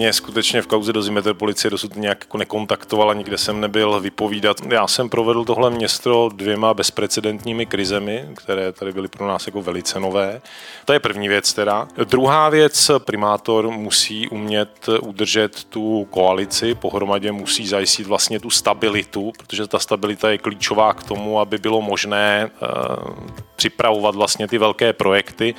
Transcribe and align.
mě 0.00 0.12
skutečně 0.12 0.62
v 0.62 0.66
kauze 0.66 0.92
dozimetr 0.92 1.34
policie 1.34 1.70
dosud 1.70 1.96
nějak 1.96 2.18
jako 2.20 2.38
nekontaktovala, 2.38 3.14
nikde 3.14 3.38
jsem 3.38 3.60
nebyl 3.60 4.00
vypovídat. 4.00 4.56
Já 4.68 4.86
jsem 4.86 5.08
provedl 5.08 5.44
tohle 5.44 5.70
město 5.70 6.28
dvěma 6.34 6.74
bezprecedentními 6.74 7.66
krizemi, 7.66 8.28
které 8.36 8.72
tady 8.72 8.92
byly 8.92 9.08
pro 9.08 9.26
nás 9.26 9.46
jako 9.46 9.62
velice 9.62 10.00
nové. 10.00 10.40
To 10.84 10.92
je 10.92 11.00
první 11.00 11.28
věc 11.28 11.52
teda. 11.52 11.88
Druhá 12.04 12.48
věc, 12.48 12.90
primátor 12.98 13.70
musí 13.70 14.28
umět 14.28 14.88
udržet 15.00 15.64
tu 15.64 16.06
koalici, 16.10 16.74
pohromadě 16.74 17.32
musí 17.32 17.66
zajistit 17.66 18.06
vlastně 18.06 18.40
tu 18.40 18.50
stabilitu, 18.50 19.32
protože 19.38 19.66
ta 19.66 19.78
stabilita 19.78 20.30
je 20.30 20.38
klíčová 20.38 20.94
k 20.94 21.02
tomu, 21.02 21.40
aby 21.40 21.58
bylo 21.58 21.82
možné 21.82 22.50
uh, 22.62 23.14
připravovat 23.56 24.14
vlastně 24.14 24.48
ty 24.48 24.58
velké 24.58 24.92
projekty. 24.92 25.54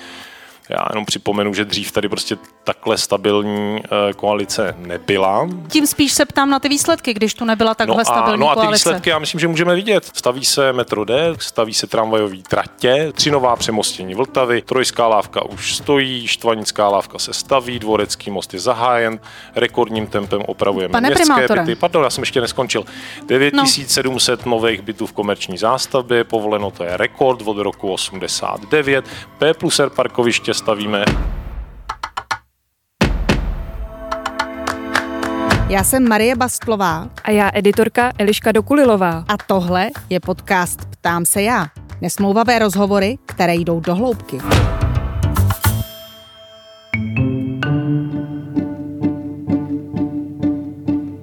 Já 0.70 0.86
jenom 0.90 1.06
připomenu, 1.06 1.54
že 1.54 1.66
dřív 1.66 1.92
tady 1.92 2.10
prostě 2.10 2.38
takhle 2.64 2.98
stabilní 2.98 3.82
uh, 3.82 4.14
koalice 4.16 4.76
nebyla. 4.78 5.50
Tím 5.68 5.88
spíš 5.88 6.14
se 6.14 6.26
ptám 6.26 6.50
na 6.50 6.60
ty 6.60 6.70
výsledky, 6.70 7.14
když 7.14 7.34
tu 7.34 7.46
nebyla 7.46 7.76
takhle 7.76 7.96
no 7.96 8.02
a, 8.02 8.06
stabilní 8.06 8.40
No 8.40 8.50
a 8.50 8.56
ty 8.56 8.62
koalice. 8.62 8.90
výsledky 8.90 9.10
já 9.10 9.20
myslím, 9.20 9.40
že 9.40 9.48
můžeme 9.48 9.76
vidět. 9.76 10.12
Staví 10.14 10.46
se 10.46 10.74
metro 10.74 11.06
D, 11.06 11.34
staví 11.40 11.74
se 11.74 11.88
tramvajové 11.88 12.38
tratě, 12.50 13.12
tři 13.16 13.32
nová 13.32 13.56
přemostění 13.56 14.16
Vltavy, 14.16 14.62
trojská 14.62 15.08
lávka 15.08 15.46
už 15.46 15.76
stojí, 15.76 16.28
štvanická 16.28 16.90
lávka 16.90 17.20
se 17.20 17.34
staví, 17.34 17.80
dvorecký 17.80 18.32
most 18.32 18.54
je 18.54 18.60
zahájen, 18.60 19.20
rekordním 19.56 20.08
tempem 20.08 20.42
opravujeme 20.48 20.92
Pane 20.92 21.10
městské 21.10 21.26
primátore. 21.26 21.62
byty. 21.62 21.76
Pardon, 21.76 22.04
já 22.04 22.10
jsem 22.10 22.22
ještě 22.22 22.42
neskončil. 22.42 22.86
9700 23.26 24.46
no. 24.46 24.52
nových 24.52 24.82
bytů 24.82 25.06
v 25.06 25.14
komerční 25.14 25.58
zástavbě, 25.58 26.24
povoleno 26.24 26.72
to 26.72 26.84
je 26.84 26.98
rekord 26.98 27.42
od 27.46 27.58
roku 27.58 27.94
89. 27.94 29.06
P 29.38 29.54
plus 29.54 29.80
R 29.80 29.90
parkoviště 29.90 30.54
stavíme 30.54 31.06
Já 35.72 35.84
jsem 35.84 36.10
Marie 36.10 36.36
Bastlová 36.36 37.10
A 37.24 37.32
já 37.32 37.52
editorka 37.54 38.12
Eliška 38.18 38.52
Dokulilová. 38.52 39.26
a 39.28 39.38
tohle 39.38 39.90
je 40.10 40.20
podcast 40.20 40.86
Ptám 40.86 41.26
se 41.26 41.42
já. 41.42 41.68
Nesmlouvavé 42.02 42.60
rozhovory, 42.60 43.18
které 43.26 43.56
jdou 43.56 43.80
do 43.80 43.96
hloubky. 43.96 44.38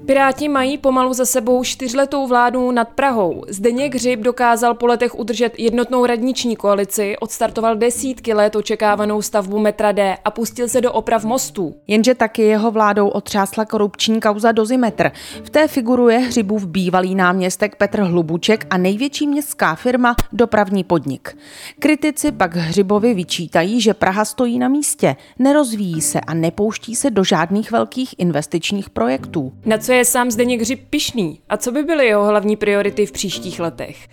Piráti 0.08 0.48
mají 0.48 0.78
pomalu 0.78 1.12
za 1.12 1.26
sebou 1.26 1.64
čtyřletou 1.64 2.26
vládu 2.26 2.70
nad 2.70 2.88
Prahou. 2.88 3.42
Zdeněk 3.48 3.94
Hřib 3.94 4.20
dokázal 4.20 4.74
po 4.74 4.86
letech 4.86 5.18
udržet 5.18 5.54
jednotnou 5.58 6.06
radniční 6.06 6.56
koalici, 6.56 7.16
odstartoval 7.20 7.76
desítky 7.76 8.34
let 8.34 8.56
očekávanou 8.56 9.22
stavbu 9.22 9.58
metra 9.58 9.92
D 9.92 10.16
a 10.24 10.30
pustil 10.30 10.68
se 10.68 10.80
do 10.80 10.92
oprav 10.92 11.24
mostů. 11.24 11.74
Jenže 11.86 12.14
taky 12.14 12.42
jeho 12.42 12.70
vládou 12.70 13.08
otřásla 13.08 13.64
korupční 13.64 14.20
kauza 14.20 14.52
Dozimetr. 14.52 15.10
V 15.44 15.50
té 15.50 15.68
figuruje 15.68 16.18
Hřibův 16.18 16.66
bývalý 16.66 17.14
náměstek 17.14 17.76
Petr 17.76 18.00
Hlubuček 18.00 18.66
a 18.70 18.78
největší 18.78 19.26
městská 19.26 19.74
firma 19.74 20.16
Dopravní 20.32 20.84
podnik. 20.84 21.36
Kritici 21.78 22.32
pak 22.32 22.56
Hřibovi 22.56 23.14
vyčítají, 23.14 23.80
že 23.80 23.94
Praha 23.94 24.24
stojí 24.24 24.58
na 24.58 24.68
místě, 24.68 25.16
nerozvíjí 25.38 26.00
se 26.00 26.20
a 26.20 26.34
nepouští 26.34 26.96
se 26.96 27.10
do 27.10 27.24
žádných 27.24 27.70
velkých 27.70 28.14
investičních 28.18 28.90
projektů. 28.90 29.52
Na 29.66 29.78
co 29.78 29.92
je 29.92 29.97
sám 30.04 30.30
Zdeněk 30.30 30.60
Hřib 30.60 30.90
pišný 30.90 31.40
a 31.48 31.56
co 31.56 31.72
by 31.72 31.82
byly 31.82 32.06
jeho 32.06 32.26
hlavní 32.26 32.56
priority 32.56 33.06
v 33.06 33.12
příštích 33.12 33.60
letech? 33.60 34.08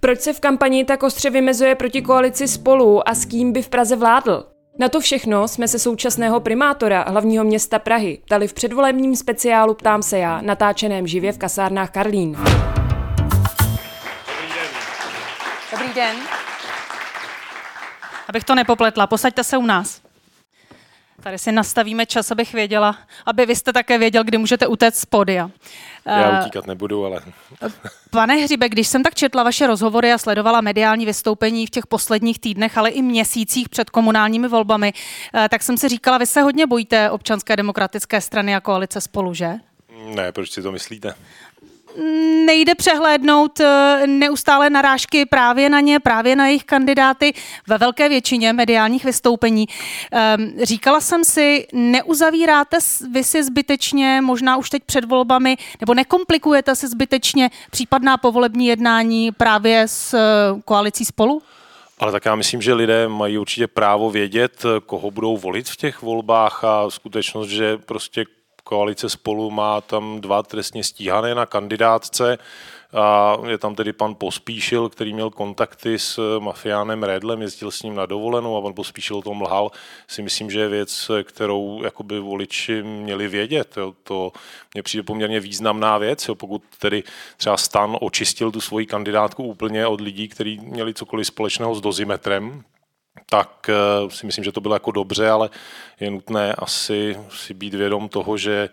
Proč 0.00 0.20
se 0.20 0.32
v 0.32 0.40
kampani 0.40 0.84
tak 0.84 1.02
ostře 1.02 1.30
vymezuje 1.30 1.74
proti 1.74 2.02
koalici 2.02 2.48
spolu 2.48 3.08
a 3.08 3.14
s 3.14 3.24
kým 3.24 3.52
by 3.52 3.62
v 3.62 3.68
Praze 3.68 3.96
vládl? 3.96 4.46
Na 4.78 4.88
to 4.88 5.00
všechno 5.00 5.48
jsme 5.48 5.68
se 5.68 5.78
současného 5.78 6.40
primátora 6.40 7.04
hlavního 7.08 7.44
města 7.44 7.78
Prahy 7.78 8.18
ptali 8.24 8.48
v 8.48 8.52
předvolebním 8.52 9.16
speciálu 9.16 9.74
Ptám 9.74 10.02
se 10.02 10.18
já, 10.18 10.40
natáčeném 10.40 11.06
živě 11.06 11.32
v 11.32 11.38
kasárnách 11.38 11.90
Karlín. 11.90 12.36
Dobrý 15.70 15.94
den. 15.94 16.16
Abych 18.28 18.44
to 18.44 18.54
nepopletla, 18.54 19.06
posaďte 19.06 19.44
se 19.44 19.56
u 19.56 19.66
nás. 19.66 20.07
Tady 21.28 21.38
si 21.38 21.52
nastavíme 21.52 22.06
čas, 22.06 22.30
abych 22.30 22.52
věděla, 22.52 22.98
aby 23.26 23.46
vy 23.46 23.56
jste 23.56 23.72
také 23.72 23.98
věděl, 23.98 24.24
kdy 24.24 24.38
můžete 24.38 24.66
utéct 24.66 24.98
z 24.98 25.04
podia. 25.04 25.50
Já 26.06 26.38
Eh, 26.38 26.40
utíkat 26.40 26.66
nebudu, 26.66 27.04
ale 27.04 27.20
Pane 28.10 28.36
Hřibe, 28.36 28.68
když 28.68 28.88
jsem 28.88 29.02
tak 29.02 29.14
četla 29.14 29.42
vaše 29.42 29.66
rozhovory 29.66 30.12
a 30.12 30.18
sledovala 30.18 30.60
mediální 30.60 31.06
vystoupení 31.06 31.66
v 31.66 31.70
těch 31.70 31.86
posledních 31.86 32.38
týdnech, 32.38 32.78
ale 32.78 32.90
i 32.90 33.02
měsících 33.02 33.68
před 33.68 33.90
komunálními 33.90 34.48
volbami, 34.48 34.92
eh, 35.34 35.48
tak 35.48 35.62
jsem 35.62 35.76
si 35.76 35.88
říkala, 35.88 36.18
vy 36.18 36.26
se 36.26 36.42
hodně 36.42 36.66
bojíte 36.66 37.10
občanské 37.10 37.56
demokratické 37.56 38.20
strany 38.20 38.54
a 38.54 38.60
koalice 38.60 39.00
spolu, 39.00 39.34
že? 39.34 39.54
ne, 40.14 40.32
proč 40.32 40.50
si 40.50 40.62
to 40.62 40.72
myslíte? 40.72 41.14
Nejde 42.46 42.74
přehlédnout 42.74 43.60
eh, 43.60 44.06
neustále 44.06 44.70
narážky 44.70 45.26
právě 45.26 45.68
na 45.68 45.80
ně, 45.80 46.00
právě 46.00 46.36
na 46.36 46.46
jejich 46.46 46.64
kandidáty 46.64 47.34
ve 47.66 47.78
velké 47.78 48.08
většině 48.08 48.52
mediálních 48.52 49.04
vystoupení. 49.04 49.66
Ehm, 50.12 50.52
Říkala 50.62 51.00
jsem 51.00 51.24
si, 51.24 51.66
neuzavíráte 51.72 52.76
vy 53.12 53.24
si 53.24 53.44
zbytečně, 53.44 54.20
možná 54.20 54.56
už 54.56 54.70
teď 54.70 54.82
před 54.86 55.04
volbami, 55.04 55.56
nebo 55.80 55.94
nekomplikujete 55.94 56.76
si 56.76 56.88
zbytečně 56.88 57.50
případná 57.70 58.16
povolební 58.16 58.66
jednání 58.66 59.32
právě 59.32 59.88
s 59.88 60.14
eh, 60.14 60.18
koalicí 60.64 61.04
spolu? 61.04 61.42
Ale 61.98 62.12
tak 62.12 62.24
já 62.24 62.34
myslím, 62.34 62.62
že 62.62 62.74
lidé 62.74 63.08
mají 63.08 63.38
určitě 63.38 63.66
právo 63.66 64.10
vědět, 64.10 64.62
koho 64.86 65.10
budou 65.10 65.36
volit 65.36 65.68
v 65.68 65.76
těch 65.76 66.02
volbách 66.02 66.64
a 66.64 66.90
skutečnost, 66.90 67.48
že 67.48 67.78
prostě 67.78 68.24
koalice 68.68 69.08
spolu 69.08 69.50
má 69.50 69.80
tam 69.80 70.20
dva 70.20 70.42
trestně 70.42 70.84
stíhané 70.84 71.34
na 71.34 71.46
kandidátce 71.46 72.38
a 72.92 73.36
je 73.46 73.58
tam 73.58 73.74
tedy 73.74 73.92
pan 73.92 74.14
Pospíšil, 74.14 74.88
který 74.88 75.12
měl 75.12 75.30
kontakty 75.30 75.98
s 75.98 76.38
mafiánem 76.38 77.02
Redlem, 77.02 77.42
jezdil 77.42 77.70
s 77.70 77.82
ním 77.82 77.94
na 77.94 78.06
dovolenou 78.06 78.56
a 78.56 78.62
pan 78.62 78.74
Pospíšil 78.74 79.16
o 79.16 79.22
tom 79.22 79.42
lhal, 79.42 79.70
si 80.08 80.22
myslím, 80.22 80.50
že 80.50 80.60
je 80.60 80.68
věc, 80.68 81.10
kterou 81.22 81.82
jakoby 81.84 82.20
voliči 82.20 82.82
měli 82.82 83.28
vědět. 83.28 83.76
Jo. 83.76 83.94
To 84.02 84.32
mně 84.74 84.82
přijde 84.82 85.02
poměrně 85.02 85.40
významná 85.40 85.98
věc, 85.98 86.28
jo. 86.28 86.34
pokud 86.34 86.62
tedy 86.78 87.02
třeba 87.36 87.56
Stan 87.56 87.96
očistil 88.00 88.52
tu 88.52 88.60
svoji 88.60 88.86
kandidátku 88.86 89.44
úplně 89.44 89.86
od 89.86 90.00
lidí, 90.00 90.28
kteří 90.28 90.60
měli 90.62 90.94
cokoliv 90.94 91.26
společného 91.26 91.74
s 91.74 91.80
dozimetrem, 91.80 92.64
tak 93.26 93.68
eh, 93.68 94.10
si 94.10 94.26
myslím, 94.26 94.44
že 94.44 94.52
to 94.52 94.60
bylo 94.60 94.74
jako 94.74 94.90
dobře, 94.90 95.30
ale 95.30 95.50
je 96.00 96.10
nutné 96.10 96.54
asi 96.54 97.16
si 97.30 97.54
být 97.54 97.74
vědom 97.74 98.08
toho, 98.08 98.36
že 98.36 98.68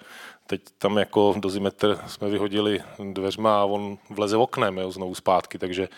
teď 0.48 0.62
tam 0.78 0.98
jako 0.98 1.36
dozimetr 1.38 2.00
jsme 2.08 2.30
vyhodili 2.30 2.80
dveřma 3.14 3.62
a 3.62 3.66
on 3.66 3.98
vleze 4.10 4.38
oknem 4.38 4.78
jo, 4.78 4.92
znovu 4.92 5.16
zpátky, 5.16 5.58
takže 5.58 5.90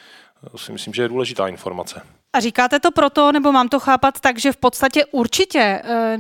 si 0.56 0.72
myslím, 0.72 0.94
že 0.94 1.02
je 1.02 1.08
důležitá 1.08 1.48
informace. 1.48 2.02
A 2.34 2.40
říkáte 2.40 2.80
to 2.80 2.92
proto, 2.92 3.32
nebo 3.32 3.52
mám 3.52 3.70
to 3.70 3.80
chápat 3.80 4.20
tak, 4.20 4.40
že 4.40 4.52
v 4.52 4.58
podstatě 4.58 5.06
určitě 5.06 5.60
eh, 5.60 6.18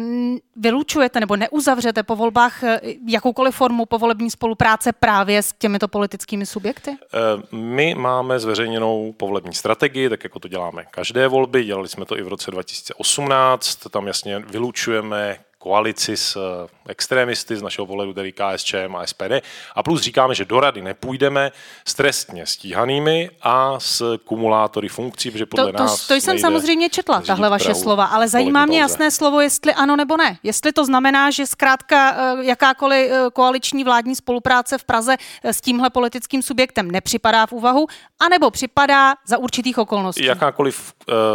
vylučujete 0.55 1.19
nebo 1.19 1.35
neuzavřete 1.35 2.03
po 2.03 2.15
volbách 2.15 2.63
eh, 2.63 2.79
jakoukoliv 3.07 3.55
formu 3.55 3.85
povolební 3.85 4.31
spolupráce 4.31 4.91
právě 4.93 5.43
s 5.43 5.53
těmito 5.53 5.87
politickými 5.87 6.45
subjekty? 6.45 6.91
Eh, 6.91 7.17
My 7.51 7.95
máme 7.95 8.39
zveřejněnou 8.39 9.13
povolební 9.17 9.53
strategii, 9.53 10.09
tak 10.09 10.23
jako 10.23 10.39
to 10.39 10.47
děláme 10.47 10.85
každé 10.91 11.27
volby. 11.27 11.63
Dělali 11.63 11.87
jsme 11.87 12.05
to 12.05 12.17
i 12.17 12.21
v 12.21 12.27
roce 12.27 12.51
2018. 12.51 13.75
Tam 13.89 14.07
jasně 14.07 14.39
vylučujeme 14.39 15.37
koalici 15.57 16.17
s 16.17 16.35
eh, 16.35 16.67
extremisty 16.87 17.55
z 17.55 17.61
našeho 17.61 17.85
pohledu, 17.85 18.13
tedy 18.13 18.31
KSČM 18.31 18.95
a 18.95 19.05
SPD. 19.05 19.43
A 19.75 19.83
plus 19.83 20.01
říkáme, 20.01 20.35
že 20.35 20.45
do 20.45 20.59
rady 20.59 20.81
nepůjdeme 20.81 21.51
s 21.85 21.93
trestně 21.93 22.45
stíhanými 22.45 23.29
a 23.41 23.79
s 23.79 24.17
kumulátory 24.17 24.87
funkcí, 24.89 25.31
protože 25.31 25.45
podle 25.45 25.65
To, 25.65 25.77
to, 25.77 25.83
nás 25.83 26.07
to 26.07 26.13
jsem 26.13 26.33
nejde 26.33 26.41
samozřejmě 26.41 26.89
četla, 26.89 27.21
tahle 27.21 27.49
vaše 27.49 27.75
slova, 27.75 28.05
ale 28.05 28.27
zajímá 28.27 28.65
mě 28.65 28.79
jasné 28.81 29.11
slovo, 29.11 29.41
jestli 29.41 29.73
ano 29.73 29.95
nebo 29.95 30.17
ne. 30.17 30.37
Jestli 30.43 30.71
to 30.71 30.85
znamená, 30.85 31.31
že 31.31 31.47
zkrátka 31.47 32.11
eh, 32.11 32.45
jakákoliv 32.45 33.11
eh, 33.11 33.25
koaliční 33.33 33.83
vládní 33.83 34.15
spolupráce 34.15 34.77
v 34.77 34.83
Praze 34.83 35.17
s 35.43 35.61
tímhle 35.61 35.89
politickým 35.89 36.41
subjektem 36.41 36.91
nepřipadá 36.91 37.45
v 37.45 37.51
úvahu, 37.51 37.87
anebo 38.19 38.51
připadá 38.51 39.15
za 39.25 39.37
určitých 39.37 39.77
okolností. 39.77 40.25
Jakákoliv 40.25 40.93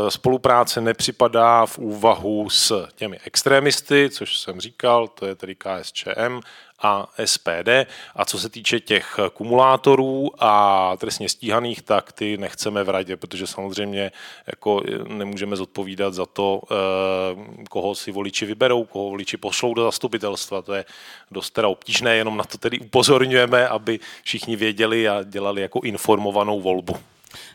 spolupráce 0.08 0.81
nepřipadá 0.81 1.67
v 1.67 1.79
úvahu 1.79 2.50
s 2.50 2.87
těmi 2.96 3.19
extremisty, 3.25 4.11
což 4.12 4.38
jsem 4.38 4.61
říkal, 4.61 5.09
to 5.09 5.26
je 5.26 5.35
tedy 5.35 5.55
KSČM 5.55 6.41
a 6.82 7.06
SPD. 7.25 7.69
A 8.17 8.25
co 8.25 8.38
se 8.38 8.49
týče 8.49 8.81
těch 8.81 9.19
kumulátorů 9.32 10.31
a 10.38 10.97
trestně 10.97 11.29
stíhaných, 11.29 11.82
tak 11.82 12.12
ty 12.12 12.37
nechceme 12.37 12.85
v 12.85 12.88
radě, 12.88 13.17
protože 13.17 13.47
samozřejmě 13.47 14.12
jako 14.47 14.82
nemůžeme 15.09 15.56
zodpovídat 15.56 16.14
za 16.14 16.26
to, 16.26 16.62
uh, 16.62 17.64
koho 17.70 17.94
si 17.94 18.12
voliči 18.12 18.47
vyberou, 18.47 18.85
koho 18.85 19.09
voliči 19.09 19.37
pošlou 19.37 19.75
do 19.75 19.85
zastupitelstva. 19.85 20.62
To 20.62 20.75
je 20.75 20.85
dost 21.31 21.50
teda 21.50 21.69
obtížné, 21.69 22.17
jenom 22.17 22.37
na 22.37 22.44
to 22.44 22.58
tedy 22.58 22.81
upozorňujeme, 22.81 23.69
aby 23.69 24.00
všichni 24.23 24.56
věděli 24.56 25.08
a 25.08 25.23
dělali 25.23 25.62
jako 25.62 25.81
informovanou 25.81 26.61
volbu. 26.61 26.97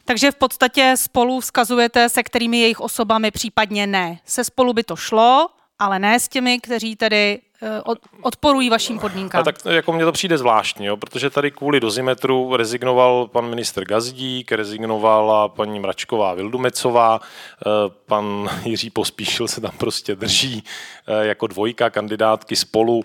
Takže 0.06 0.32
v 0.32 0.36
podstatě 0.36 0.94
spolu 0.98 1.40
vzkazujete, 1.40 2.10
se 2.10 2.24
kterými 2.24 2.60
jejich 2.60 2.80
osobami 2.80 3.32
případně 3.32 3.88
ne. 3.88 4.20
Se 4.26 4.44
spolu 4.44 4.74
by 4.74 4.84
to 4.84 4.96
šlo, 4.96 5.50
ale 5.80 6.00
ne 6.00 6.20
s 6.20 6.28
těmi, 6.28 6.60
kteří 6.60 6.96
tedy 6.96 7.40
Eh, 7.62 7.82
odporují 8.22 8.70
vašim 8.70 9.00
podmínkám. 9.00 9.42
A 9.42 9.44
tak 9.44 9.56
jako 9.66 9.94
mně 9.94 10.06
to 10.06 10.12
přijde 10.12 10.38
zvláštní, 10.38 10.86
jo, 10.86 10.98
protože 10.98 11.30
tady 11.30 11.52
kvůli 11.52 11.80
dozimetru 11.80 12.56
rezignoval 12.56 13.28
pan 13.28 13.50
minister 13.50 13.86
Gazdík, 13.86 14.52
rezignovala 14.52 15.48
paní 15.48 15.80
Mračková 15.80 16.34
Vildumecová, 16.34 17.20
eh, 17.22 17.66
pan 18.06 18.50
Jiří 18.66 18.90
Pospíšil 18.90 19.48
se 19.48 19.62
tam 19.62 19.72
prostě 19.78 20.16
drží 20.16 20.64
eh, 21.08 21.26
jako 21.26 21.48
dvojka 21.48 21.90
kandidátky 21.90 22.56
spolu. 22.56 23.04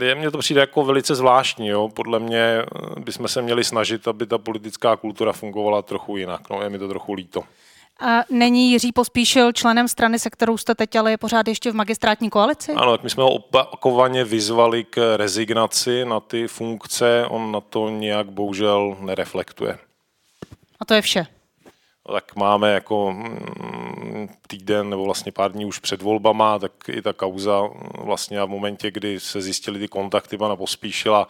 Je, 0.00 0.14
mně 0.14 0.30
to 0.30 0.38
přijde 0.38 0.60
jako 0.60 0.84
velice 0.84 1.14
zvláštní. 1.14 1.68
Jo. 1.68 1.88
Podle 1.88 2.18
mě 2.18 2.62
bychom 2.98 3.28
se 3.28 3.42
měli 3.42 3.64
snažit, 3.64 4.08
aby 4.08 4.26
ta 4.26 4.38
politická 4.38 4.96
kultura 4.96 5.32
fungovala 5.32 5.82
trochu 5.82 6.16
jinak. 6.16 6.50
No, 6.50 6.62
je 6.62 6.70
mi 6.70 6.78
to 6.78 6.88
trochu 6.88 7.12
líto. 7.12 7.42
A 8.00 8.24
není 8.30 8.70
Jiří 8.70 8.92
Pospíšil 8.92 9.52
členem 9.52 9.88
strany, 9.88 10.18
se 10.18 10.30
kterou 10.30 10.56
jste 10.56 10.74
teď 10.74 10.96
ale 10.96 11.10
je 11.10 11.18
pořád 11.18 11.48
ještě 11.48 11.70
v 11.70 11.74
magistrátní 11.74 12.30
koalici? 12.30 12.72
Ano, 12.72 12.90
tak 12.90 13.02
my 13.02 13.10
jsme 13.10 13.22
ho 13.22 13.30
opakovaně 13.30 14.24
vyzvali 14.24 14.84
k 14.84 15.16
rezignaci 15.16 16.04
na 16.04 16.20
ty 16.20 16.48
funkce, 16.48 17.24
on 17.28 17.52
na 17.52 17.60
to 17.60 17.88
nějak 17.88 18.30
bohužel 18.30 18.96
nereflektuje. 19.00 19.78
A 20.80 20.84
to 20.84 20.94
je 20.94 21.02
vše? 21.02 21.26
No, 22.08 22.14
tak 22.14 22.36
máme 22.36 22.72
jako 22.72 23.12
mm, 23.12 24.28
týden 24.46 24.90
nebo 24.90 25.04
vlastně 25.04 25.32
pár 25.32 25.52
dní 25.52 25.64
už 25.64 25.78
před 25.78 26.02
volbama, 26.02 26.58
tak 26.58 26.72
i 26.88 27.02
ta 27.02 27.12
kauza 27.12 27.62
vlastně 27.98 28.42
v 28.42 28.46
momentě, 28.46 28.90
kdy 28.90 29.20
se 29.20 29.40
zjistili 29.40 29.78
ty 29.78 29.88
kontakty 29.88 30.38
pana 30.38 30.56
Pospíšila, 30.56 31.28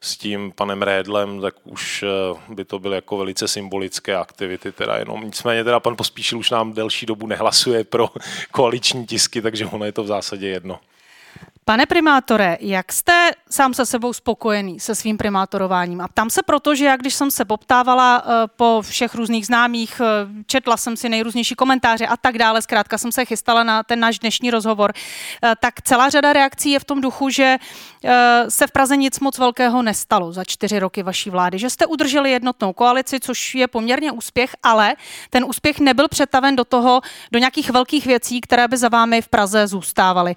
s 0.00 0.16
tím 0.16 0.52
panem 0.52 0.82
Rédlem, 0.82 1.40
tak 1.40 1.54
už 1.64 2.02
eh, 2.02 2.54
by 2.54 2.64
to 2.64 2.78
byly 2.78 2.94
jako 2.94 3.16
velice 3.16 3.48
symbolické 3.48 4.16
aktivity. 4.16 4.72
Teda 4.72 4.96
jenom. 4.96 5.24
Nicméně 5.24 5.64
teda 5.64 5.80
pan 5.80 5.96
Pospíšil 5.96 6.38
už 6.38 6.50
nám 6.50 6.72
delší 6.72 7.06
dobu 7.06 7.26
nehlasuje 7.26 7.84
pro 7.84 8.08
koaliční 8.50 9.06
tisky, 9.06 9.42
takže 9.42 9.66
ono 9.66 9.84
je 9.84 9.92
to 9.92 10.04
v 10.04 10.06
zásadě 10.06 10.48
jedno. 10.48 10.80
Pane 11.68 11.86
primátore, 11.86 12.58
jak 12.60 12.92
jste 12.92 13.30
sám 13.50 13.74
se 13.74 13.86
sebou 13.86 14.12
spokojený 14.12 14.80
se 14.80 14.94
svým 14.94 15.16
primátorováním? 15.16 16.00
A 16.00 16.08
tam 16.14 16.30
se 16.30 16.42
proto, 16.42 16.74
že 16.74 16.84
já 16.84 16.96
když 16.96 17.14
jsem 17.14 17.30
se 17.30 17.44
poptávala 17.44 18.22
uh, 18.22 18.32
po 18.56 18.82
všech 18.82 19.14
různých 19.14 19.46
známých, 19.46 20.00
uh, 20.00 20.06
četla 20.46 20.76
jsem 20.76 20.96
si 20.96 21.08
nejrůznější 21.08 21.54
komentáře 21.54 22.06
a 22.06 22.16
tak 22.16 22.38
dále, 22.38 22.62
zkrátka 22.62 22.98
jsem 22.98 23.12
se 23.12 23.24
chystala 23.24 23.64
na 23.64 23.82
ten 23.82 24.00
náš 24.00 24.18
dnešní 24.18 24.50
rozhovor, 24.50 24.92
uh, 24.94 25.50
tak 25.60 25.82
celá 25.82 26.10
řada 26.10 26.32
reakcí 26.32 26.70
je 26.70 26.78
v 26.78 26.84
tom 26.84 27.00
duchu, 27.00 27.30
že 27.30 27.56
se 28.48 28.66
v 28.66 28.70
Praze 28.70 28.96
nic 28.96 29.20
moc 29.20 29.38
velkého 29.38 29.82
nestalo 29.82 30.32
za 30.32 30.44
čtyři 30.44 30.78
roky 30.78 31.02
vaší 31.02 31.30
vlády, 31.30 31.58
že 31.58 31.70
jste 31.70 31.86
udrželi 31.86 32.30
jednotnou 32.30 32.72
koalici, 32.72 33.20
což 33.20 33.54
je 33.54 33.68
poměrně 33.68 34.12
úspěch, 34.12 34.56
ale 34.62 34.96
ten 35.30 35.44
úspěch 35.44 35.80
nebyl 35.80 36.08
přetaven 36.08 36.56
do 36.56 36.64
toho, 36.64 37.00
do 37.32 37.38
nějakých 37.38 37.70
velkých 37.70 38.06
věcí, 38.06 38.40
které 38.40 38.68
by 38.68 38.76
za 38.76 38.88
vámi 38.88 39.22
v 39.22 39.28
Praze 39.28 39.66
zůstávaly. 39.66 40.34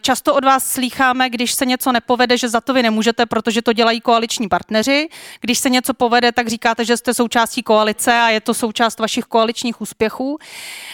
Často 0.00 0.34
od 0.34 0.44
vás 0.44 0.51
slýcháme, 0.60 1.30
když 1.30 1.52
se 1.52 1.66
něco 1.66 1.92
nepovede, 1.92 2.38
že 2.38 2.48
za 2.48 2.60
to 2.60 2.74
vy 2.74 2.82
nemůžete, 2.82 3.26
protože 3.26 3.62
to 3.62 3.72
dělají 3.72 4.00
koaliční 4.00 4.48
partneři. 4.48 5.08
Když 5.40 5.58
se 5.58 5.70
něco 5.70 5.94
povede, 5.94 6.32
tak 6.32 6.48
říkáte, 6.48 6.84
že 6.84 6.96
jste 6.96 7.14
součástí 7.14 7.62
koalice 7.62 8.12
a 8.12 8.28
je 8.28 8.40
to 8.40 8.54
součást 8.54 8.98
vašich 8.98 9.24
koaličních 9.24 9.80
úspěchů. 9.80 10.38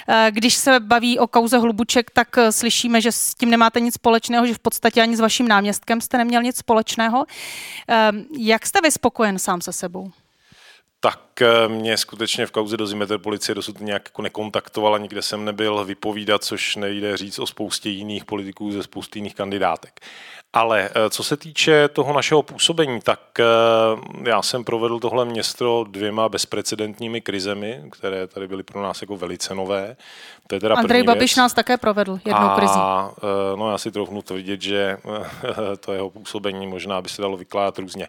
Eh, 0.09 0.27
když 0.31 0.55
se 0.55 0.81
baví 0.81 1.19
o 1.19 1.27
kauze 1.27 1.59
Hlubuček, 1.59 2.11
tak 2.11 2.39
eh, 2.39 2.53
slyšíme, 2.53 3.01
že 3.01 3.13
s 3.13 3.35
tím 3.35 3.51
nemáte 3.51 3.81
nic 3.81 3.95
společného, 3.95 4.47
že 4.47 4.55
v 4.55 4.59
podstatě 4.59 5.03
ani 5.03 5.17
s 5.17 5.21
vaším 5.21 5.49
náměstkem 5.49 6.01
jste 6.01 6.19
neměl 6.19 6.43
nic 6.43 6.57
společného. 6.57 7.27
Eh, 7.89 8.13
jak 8.39 8.67
jste 8.67 8.81
vyspokojen 8.81 9.39
sám 9.39 9.61
se 9.61 9.73
sebou? 9.73 10.11
Tak 11.01 11.21
mě 11.69 11.97
skutečně 11.97 12.47
v 12.47 12.51
kauze 12.51 12.77
dozimetr 12.77 13.19
policie 13.19 13.55
dosud 13.55 13.81
nějak 13.81 14.03
jako 14.09 14.23
nekontaktovala, 14.23 14.99
nikde 14.99 15.23
jsem 15.23 15.45
nebyl 15.45 15.85
vypovídat, 15.85 16.45
což 16.45 16.77
nejde 16.77 17.17
říct 17.17 17.39
o 17.39 17.47
spoustě 17.47 17.89
jiných 17.89 18.25
politiků 18.25 18.73
ze 18.73 18.83
spousty 18.83 19.19
jiných 19.19 19.35
kandidátek. 19.35 20.01
Ale 20.53 20.91
eh, 20.95 21.11
co 21.11 21.25
se 21.25 21.37
týče 21.37 21.89
toho 21.89 22.13
našeho 22.13 22.43
působení, 22.43 23.01
tak 23.01 23.21
eh, 23.41 23.45
já 24.31 24.43
jsem 24.43 24.65
provedl 24.65 24.99
tohle 24.99 25.25
město 25.25 25.85
dvěma 25.85 26.29
bezprecedentními 26.29 27.21
krizemi, 27.21 27.83
které 27.91 28.27
tady 28.27 28.49
byly 28.49 28.63
pro 28.63 28.83
nás 28.83 29.01
jako 29.01 29.17
velice 29.17 29.55
nové. 29.55 29.97
To 30.47 30.55
je 30.55 30.61
teda 30.61 30.75
Andrej 30.75 31.03
Babiš 31.03 31.31
věc. 31.31 31.37
nás 31.37 31.55
také 31.55 31.77
provedl 31.77 32.19
jednou 32.25 32.49
krizí. 32.57 32.75
A 32.77 33.11
eh, 33.19 33.57
no 33.57 33.71
já 33.71 33.79
si 33.79 33.91
trochu 33.91 34.23
tvrdit, 34.23 34.63
že 34.63 34.97
to 35.81 35.93
jeho 35.93 36.11
působení 36.11 36.67
možná 36.67 37.03
by 37.03 37.09
se 37.09 37.23
dalo 37.23 37.37
vykládat 37.37 37.79
různě. 37.79 38.09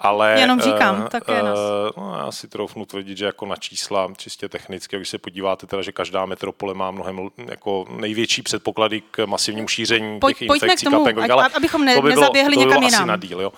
Ale, 0.00 0.36
Jenom 0.40 0.60
říkám, 0.60 1.08
také 1.08 1.42
nás. 1.42 1.58
No, 1.96 2.14
já 2.24 2.32
si 2.32 2.48
trochu 2.48 2.84
tvrdit, 2.84 3.18
že 3.18 3.24
jako 3.24 3.46
na 3.46 3.56
čísla 3.56 4.08
čistě 4.16 4.48
technicky, 4.48 4.96
když 4.96 5.08
se 5.08 5.18
podíváte 5.18 5.66
teda, 5.66 5.82
že 5.82 5.92
každá 5.92 6.26
metropole 6.26 6.74
má 6.74 6.90
mnohem 6.90 7.28
jako 7.46 7.86
největší 7.90 8.42
předpoklady 8.42 9.02
k 9.10 9.26
masivnímu 9.26 9.68
šíření 9.68 10.20
Pojď, 10.20 10.38
těch 10.38 10.48
infekcí 10.48 10.86
k 10.86 10.90
tomu, 10.90 11.06
ale 11.32 11.48
abychom 11.56 11.79
ne, 11.84 11.94
to 11.94 12.02
by 12.02 12.08
bylo, 12.08 12.20
nezaběhli 12.20 12.54
to 12.54 12.60
by 12.60 12.66
někam 12.66 12.82
jinam. 12.82 13.02
Asi 13.02 13.08
na 13.08 13.16
díl, 13.16 13.40
jo. 13.40 13.52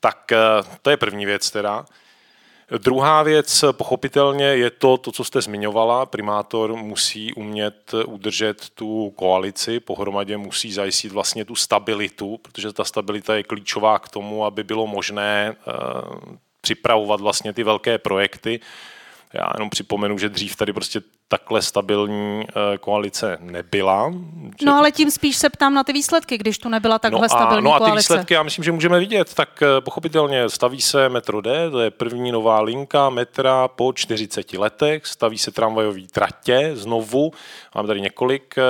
Tak 0.00 0.32
eh, 0.32 0.38
to 0.82 0.90
je 0.90 0.96
první 0.96 1.26
věc 1.26 1.50
teda. 1.50 1.84
Druhá 2.78 3.22
věc, 3.22 3.64
pochopitelně, 3.72 4.44
je 4.44 4.70
to, 4.70 4.96
to, 4.96 5.12
co 5.12 5.24
jste 5.24 5.42
zmiňovala. 5.42 6.06
Primátor 6.06 6.76
musí 6.76 7.34
umět 7.34 7.94
udržet 8.06 8.70
tu 8.74 9.10
koalici, 9.16 9.80
pohromadě 9.80 10.36
musí 10.36 10.72
zajistit 10.72 11.12
vlastně 11.12 11.44
tu 11.44 11.54
stabilitu, 11.54 12.38
protože 12.42 12.72
ta 12.72 12.84
stabilita 12.84 13.34
je 13.36 13.42
klíčová 13.42 13.98
k 13.98 14.08
tomu, 14.08 14.44
aby 14.44 14.64
bylo 14.64 14.86
možné 14.86 15.56
uh, 15.66 16.34
připravovat 16.60 17.20
vlastně 17.20 17.52
ty 17.52 17.62
velké 17.62 17.98
projekty. 17.98 18.60
Já 19.32 19.50
jenom 19.54 19.70
připomenu, 19.70 20.18
že 20.18 20.28
dřív 20.28 20.56
tady 20.56 20.72
prostě 20.72 21.00
takhle 21.32 21.62
stabilní 21.62 22.44
eh, 22.48 22.78
koalice 22.78 23.38
nebyla. 23.40 24.12
Že... 24.60 24.66
No 24.66 24.74
ale 24.74 24.92
tím 24.92 25.10
spíš 25.10 25.36
se 25.36 25.50
ptám 25.50 25.74
na 25.74 25.84
ty 25.84 25.92
výsledky, 25.92 26.38
když 26.38 26.58
tu 26.58 26.68
nebyla 26.68 26.98
takhle 26.98 27.20
no 27.20 27.24
a, 27.24 27.28
stabilní 27.28 27.64
No 27.64 27.74
a 27.74 27.78
ty 27.78 27.84
koalice. 27.84 27.96
výsledky 27.96 28.34
já 28.34 28.42
myslím, 28.42 28.64
že 28.64 28.72
můžeme 28.72 28.98
vidět. 28.98 29.34
Tak 29.34 29.62
eh, 29.62 29.80
pochopitelně 29.80 30.48
staví 30.48 30.80
se 30.80 31.08
metro 31.08 31.40
D, 31.40 31.70
to 31.70 31.80
je 31.80 31.90
první 31.90 32.32
nová 32.32 32.60
linka 32.60 33.10
metra 33.10 33.68
po 33.68 33.92
40 33.92 34.52
letech, 34.52 35.06
staví 35.06 35.38
se 35.38 35.50
tramvajové 35.50 36.00
tratě 36.10 36.70
znovu, 36.74 37.32
máme 37.74 37.86
tady 37.86 38.00
několik, 38.00 38.54
eh, 38.58 38.62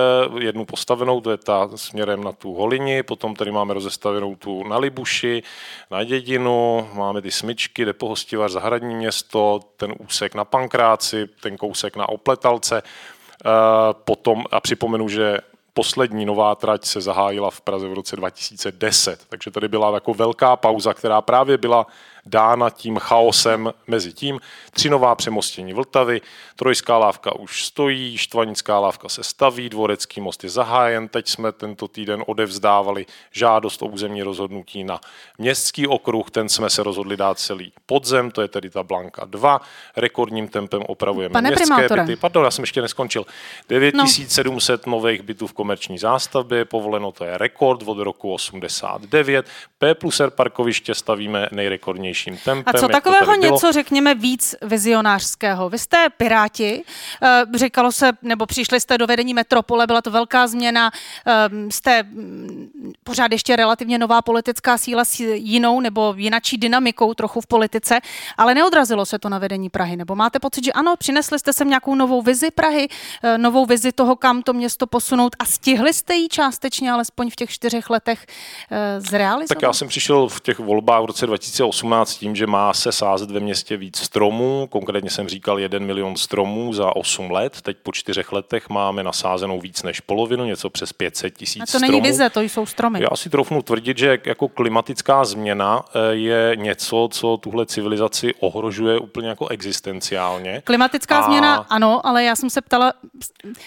jednu 0.44 0.64
postavenou, 0.64 1.20
to 1.20 1.30
je 1.30 1.36
ta 1.36 1.68
směrem 1.74 2.24
na 2.24 2.32
tu 2.32 2.54
Holini, 2.54 3.02
potom 3.02 3.34
tady 3.34 3.52
máme 3.52 3.74
rozestavenou 3.74 4.36
tu 4.36 4.68
na 4.68 4.78
Libuši, 4.78 5.42
na 5.90 6.04
Dědinu, 6.04 6.88
máme 6.94 7.22
ty 7.22 7.30
smyčky, 7.30 7.84
Depohostivař, 7.84 8.52
Zahradní 8.52 8.94
město, 8.94 9.60
ten 9.76 9.94
úsek 9.98 10.34
na 10.34 10.44
Pankráci, 10.44 11.26
ten 11.40 11.56
kousek 11.56 11.96
na 11.96 12.08
Opletal, 12.08 12.51
Moravskalce. 12.52 12.82
Eh, 12.82 13.94
potom, 14.04 14.44
a 14.50 14.60
připomenu, 14.60 15.08
že 15.08 15.38
poslední 15.74 16.26
nová 16.26 16.54
trať 16.54 16.84
se 16.84 17.00
zahájila 17.00 17.50
v 17.50 17.60
Praze 17.60 17.88
v 17.88 17.92
roce 17.92 18.16
2010, 18.16 19.26
takže 19.28 19.50
tady 19.50 19.68
byla 19.68 19.94
jako 19.94 20.14
velká 20.14 20.56
pauza, 20.56 20.94
která 20.94 21.20
právě 21.20 21.58
byla 21.58 21.86
dána 22.26 22.70
tím 22.70 22.96
chaosem 22.98 23.72
mezi 23.86 24.12
tím. 24.12 24.40
Tři 24.70 24.90
nová 24.90 25.14
přemostění 25.14 25.72
Vltavy, 25.72 26.20
trojská 26.56 26.98
lávka 26.98 27.34
už 27.38 27.64
stojí, 27.64 28.18
štvanická 28.18 28.78
lávka 28.78 29.08
se 29.08 29.22
staví, 29.22 29.68
dvorecký 29.68 30.20
most 30.20 30.44
je 30.44 30.50
zahájen. 30.50 31.08
Teď 31.08 31.28
jsme 31.28 31.52
tento 31.52 31.88
týden 31.88 32.24
odevzdávali 32.26 33.06
žádost 33.32 33.82
o 33.82 33.86
územní 33.86 34.22
rozhodnutí 34.22 34.84
na 34.84 35.00
městský 35.38 35.86
okruh, 35.86 36.30
ten 36.30 36.48
jsme 36.48 36.70
se 36.70 36.82
rozhodli 36.82 37.16
dát 37.16 37.38
celý 37.38 37.72
podzem, 37.86 38.30
to 38.30 38.42
je 38.42 38.48
tedy 38.48 38.70
ta 38.70 38.82
Blanka 38.82 39.24
2. 39.24 39.60
Rekordním 39.96 40.48
tempem 40.48 40.82
opravujeme 40.82 41.32
Pane 41.32 41.50
městské 41.50 41.64
primátore. 41.64 42.02
byty. 42.02 42.16
Pardon, 42.16 42.44
já 42.44 42.50
jsem 42.50 42.62
ještě 42.62 42.82
neskončil. 42.82 43.26
9700 43.68 44.86
no. 44.86 44.90
nových 44.90 45.22
bytů 45.22 45.46
v 45.46 45.52
komerční 45.52 45.98
zástavbě, 45.98 46.64
povoleno 46.64 47.12
to 47.12 47.24
je 47.24 47.38
rekord 47.38 47.82
od 47.86 47.98
roku 47.98 48.32
89. 48.32 49.46
P 49.78 49.94
plus 49.94 50.20
R 50.20 50.30
parkoviště 50.30 50.94
stavíme 50.94 51.48
nejrekordnější 51.52 52.11
nejrychlejším 52.12 52.36
tempem. 52.44 52.74
A 52.74 52.78
co 52.78 52.88
takového 52.88 53.34
něco, 53.34 53.72
řekněme, 53.72 54.14
víc 54.14 54.54
vizionářského? 54.62 55.68
Vy 55.68 55.78
jste 55.78 56.08
Piráti, 56.16 56.84
eh, 57.22 57.44
říkalo 57.54 57.92
se, 57.92 58.12
nebo 58.22 58.46
přišli 58.46 58.80
jste 58.80 58.98
do 58.98 59.06
vedení 59.06 59.34
metropole, 59.34 59.86
byla 59.86 60.02
to 60.02 60.10
velká 60.10 60.46
změna, 60.46 60.90
ehm, 61.26 61.70
jste 61.70 62.02
mm, 62.02 62.92
pořád 63.04 63.32
ještě 63.32 63.56
relativně 63.56 63.98
nová 63.98 64.22
politická 64.22 64.78
síla 64.78 65.04
s 65.04 65.20
jinou 65.20 65.80
nebo 65.80 66.14
jinačí 66.16 66.58
dynamikou 66.58 67.14
trochu 67.14 67.40
v 67.40 67.46
politice, 67.46 68.00
ale 68.38 68.54
neodrazilo 68.54 69.06
se 69.06 69.18
to 69.18 69.28
na 69.28 69.38
vedení 69.38 69.70
Prahy. 69.70 69.96
Nebo 69.96 70.14
máte 70.14 70.38
pocit, 70.38 70.64
že 70.64 70.72
ano, 70.72 70.96
přinesli 70.96 71.38
jste 71.38 71.52
sem 71.52 71.68
nějakou 71.68 71.94
novou 71.94 72.22
vizi 72.22 72.50
Prahy, 72.50 72.88
eh, 73.22 73.38
novou 73.38 73.66
vizi 73.66 73.92
toho, 73.92 74.16
kam 74.16 74.42
to 74.42 74.52
město 74.52 74.86
posunout 74.86 75.36
a 75.38 75.44
stihli 75.44 75.92
jste 75.92 76.14
ji 76.14 76.28
částečně, 76.28 76.92
alespoň 76.92 77.30
v 77.30 77.36
těch 77.36 77.50
čtyřech 77.50 77.90
letech 77.90 78.26
eh, 78.70 79.00
zrealizovat? 79.00 79.48
Tak 79.48 79.62
já 79.62 79.72
jsem 79.72 79.88
přišel 79.88 80.28
v 80.28 80.40
těch 80.40 80.58
volbách 80.58 81.02
v 81.02 81.06
roce 81.06 81.26
2018 81.26 82.01
spojená 82.02 82.12
s 82.12 82.16
tím, 82.16 82.36
že 82.36 82.46
má 82.46 82.74
se 82.74 82.92
sázet 82.92 83.30
ve 83.30 83.40
městě 83.40 83.76
víc 83.76 83.98
stromů. 83.98 84.66
Konkrétně 84.70 85.10
jsem 85.10 85.28
říkal 85.28 85.58
1 85.58 85.78
milion 85.78 86.16
stromů 86.16 86.72
za 86.72 86.96
8 86.96 87.30
let. 87.30 87.62
Teď 87.62 87.76
po 87.82 87.92
čtyřech 87.92 88.32
letech 88.32 88.68
máme 88.68 89.02
nasázenou 89.02 89.60
víc 89.60 89.82
než 89.82 90.00
polovinu, 90.00 90.44
něco 90.44 90.70
přes 90.70 90.92
500 90.92 91.36
tisíc 91.36 91.68
stromů. 91.68 91.84
A 91.84 91.86
to 91.86 91.92
není 91.92 92.00
vize, 92.00 92.30
to 92.30 92.40
jsou 92.40 92.66
stromy. 92.66 93.00
Já 93.02 93.16
si 93.16 93.30
trofnu 93.30 93.62
tvrdit, 93.62 93.98
že 93.98 94.18
jako 94.24 94.48
klimatická 94.48 95.24
změna 95.24 95.84
eh, 95.94 96.14
je 96.14 96.52
něco, 96.56 97.08
co 97.12 97.36
tuhle 97.36 97.66
civilizaci 97.66 98.34
ohrožuje 98.40 98.98
úplně 98.98 99.28
jako 99.28 99.48
existenciálně. 99.48 100.62
Klimatická 100.64 101.18
a... 101.18 101.22
změna 101.22 101.66
ano, 101.70 102.06
ale 102.06 102.24
já 102.24 102.36
jsem 102.36 102.50
se 102.50 102.60
ptala, 102.60 102.92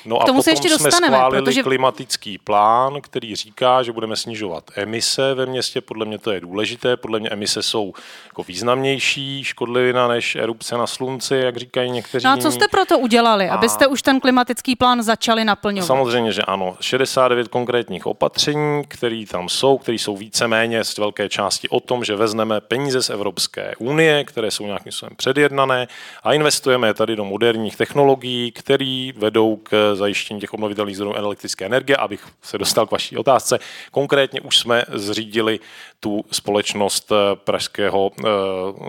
no 0.05 0.19
k 0.19 0.25
tomu 0.25 0.41
se 0.41 0.51
ještě 0.51 0.69
dostaneme. 0.69 0.97
jsme 0.97 1.07
schválili 1.07 1.41
protože... 1.41 1.63
klimatický 1.63 2.37
plán, 2.37 3.01
který 3.01 3.35
říká, 3.35 3.83
že 3.83 3.91
budeme 3.91 4.15
snižovat 4.15 4.71
emise 4.75 5.33
ve 5.33 5.45
městě. 5.45 5.81
Podle 5.81 6.05
mě 6.05 6.17
to 6.17 6.31
je 6.31 6.41
důležité. 6.41 6.97
Podle 6.97 7.19
mě 7.19 7.29
emise 7.29 7.63
jsou 7.63 7.93
jako 8.25 8.43
významnější 8.43 9.43
škodlivina 9.43 10.07
než 10.07 10.35
erupce 10.35 10.77
na 10.77 10.87
slunci, 10.87 11.35
jak 11.35 11.57
říkají 11.57 11.91
někteří. 11.91 12.25
No 12.25 12.31
a 12.31 12.37
co 12.37 12.51
jste 12.51 12.67
pro 12.67 12.85
to 12.85 12.99
udělali, 12.99 13.49
a... 13.49 13.53
abyste 13.53 13.87
už 13.87 14.01
ten 14.01 14.19
klimatický 14.19 14.75
plán 14.75 15.03
začali 15.03 15.45
naplňovat? 15.45 15.87
Samozřejmě, 15.87 16.31
že 16.31 16.41
ano. 16.41 16.77
69 16.81 17.47
konkrétních 17.47 18.05
opatření, 18.05 18.83
které 18.87 19.23
tam 19.31 19.49
jsou, 19.49 19.77
které 19.77 19.95
jsou 19.95 20.17
víceméně 20.17 20.83
z 20.83 20.97
velké 20.97 21.29
části 21.29 21.69
o 21.69 21.79
tom, 21.79 22.03
že 22.03 22.15
vezmeme 22.15 22.61
peníze 22.61 23.03
z 23.03 23.09
Evropské 23.09 23.73
unie, 23.77 24.23
které 24.23 24.51
jsou 24.51 24.65
nějakým 24.65 24.91
způsobem 24.91 25.15
předjednané 25.15 25.87
a 26.23 26.33
investujeme 26.33 26.93
tady 26.93 27.15
do 27.15 27.25
moderních 27.25 27.75
technologií, 27.75 28.51
které 28.51 29.09
vedou 29.15 29.55
k 29.55 29.95
zajištění 29.95 30.39
těch 30.41 30.53
obnovitelných 30.53 30.95
zdrojů 30.95 31.13
elektrické 31.13 31.65
energie. 31.65 31.97
Abych 31.97 32.27
se 32.41 32.57
dostal 32.57 32.87
k 32.87 32.91
vaší 32.91 33.17
otázce, 33.17 33.59
konkrétně 33.91 34.41
už 34.41 34.57
jsme 34.57 34.83
zřídili 34.93 35.59
tu 36.05 36.25
společnost 36.31 37.11
eh, 37.11 37.35
Pražského 37.35 38.11
eh, 38.19 38.23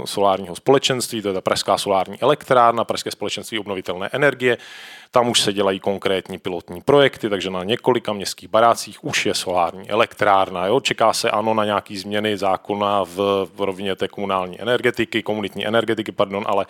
solárního 0.04 0.56
společenství, 0.56 1.22
to 1.22 1.28
je 1.28 1.34
ta 1.34 1.40
Pražská 1.40 1.78
solární 1.78 2.20
elektrárna, 2.20 2.84
Pražské 2.84 3.10
společenství 3.10 3.58
obnovitelné 3.58 4.08
energie. 4.12 4.58
Tam 5.10 5.28
už 5.28 5.40
se 5.40 5.52
dělají 5.52 5.80
konkrétní 5.80 6.38
pilotní 6.38 6.80
projekty, 6.80 7.30
takže 7.30 7.50
na 7.50 7.64
několika 7.64 8.12
městských 8.12 8.48
barácích 8.48 9.04
už 9.04 9.26
je 9.26 9.34
solární 9.34 9.90
elektrárna. 9.90 10.66
Jo? 10.66 10.80
Čeká 10.80 11.12
se 11.12 11.30
ano 11.30 11.54
na 11.54 11.64
nějaké 11.64 11.98
změny 11.98 12.36
zákona 12.36 13.04
v, 13.04 13.48
v 13.54 13.60
rovině 13.60 13.96
té 13.96 14.08
komunální 14.08 14.60
energetiky, 14.60 15.22
komunitní 15.22 15.66
energetiky, 15.66 16.12
pardon, 16.12 16.44
ale 16.48 16.66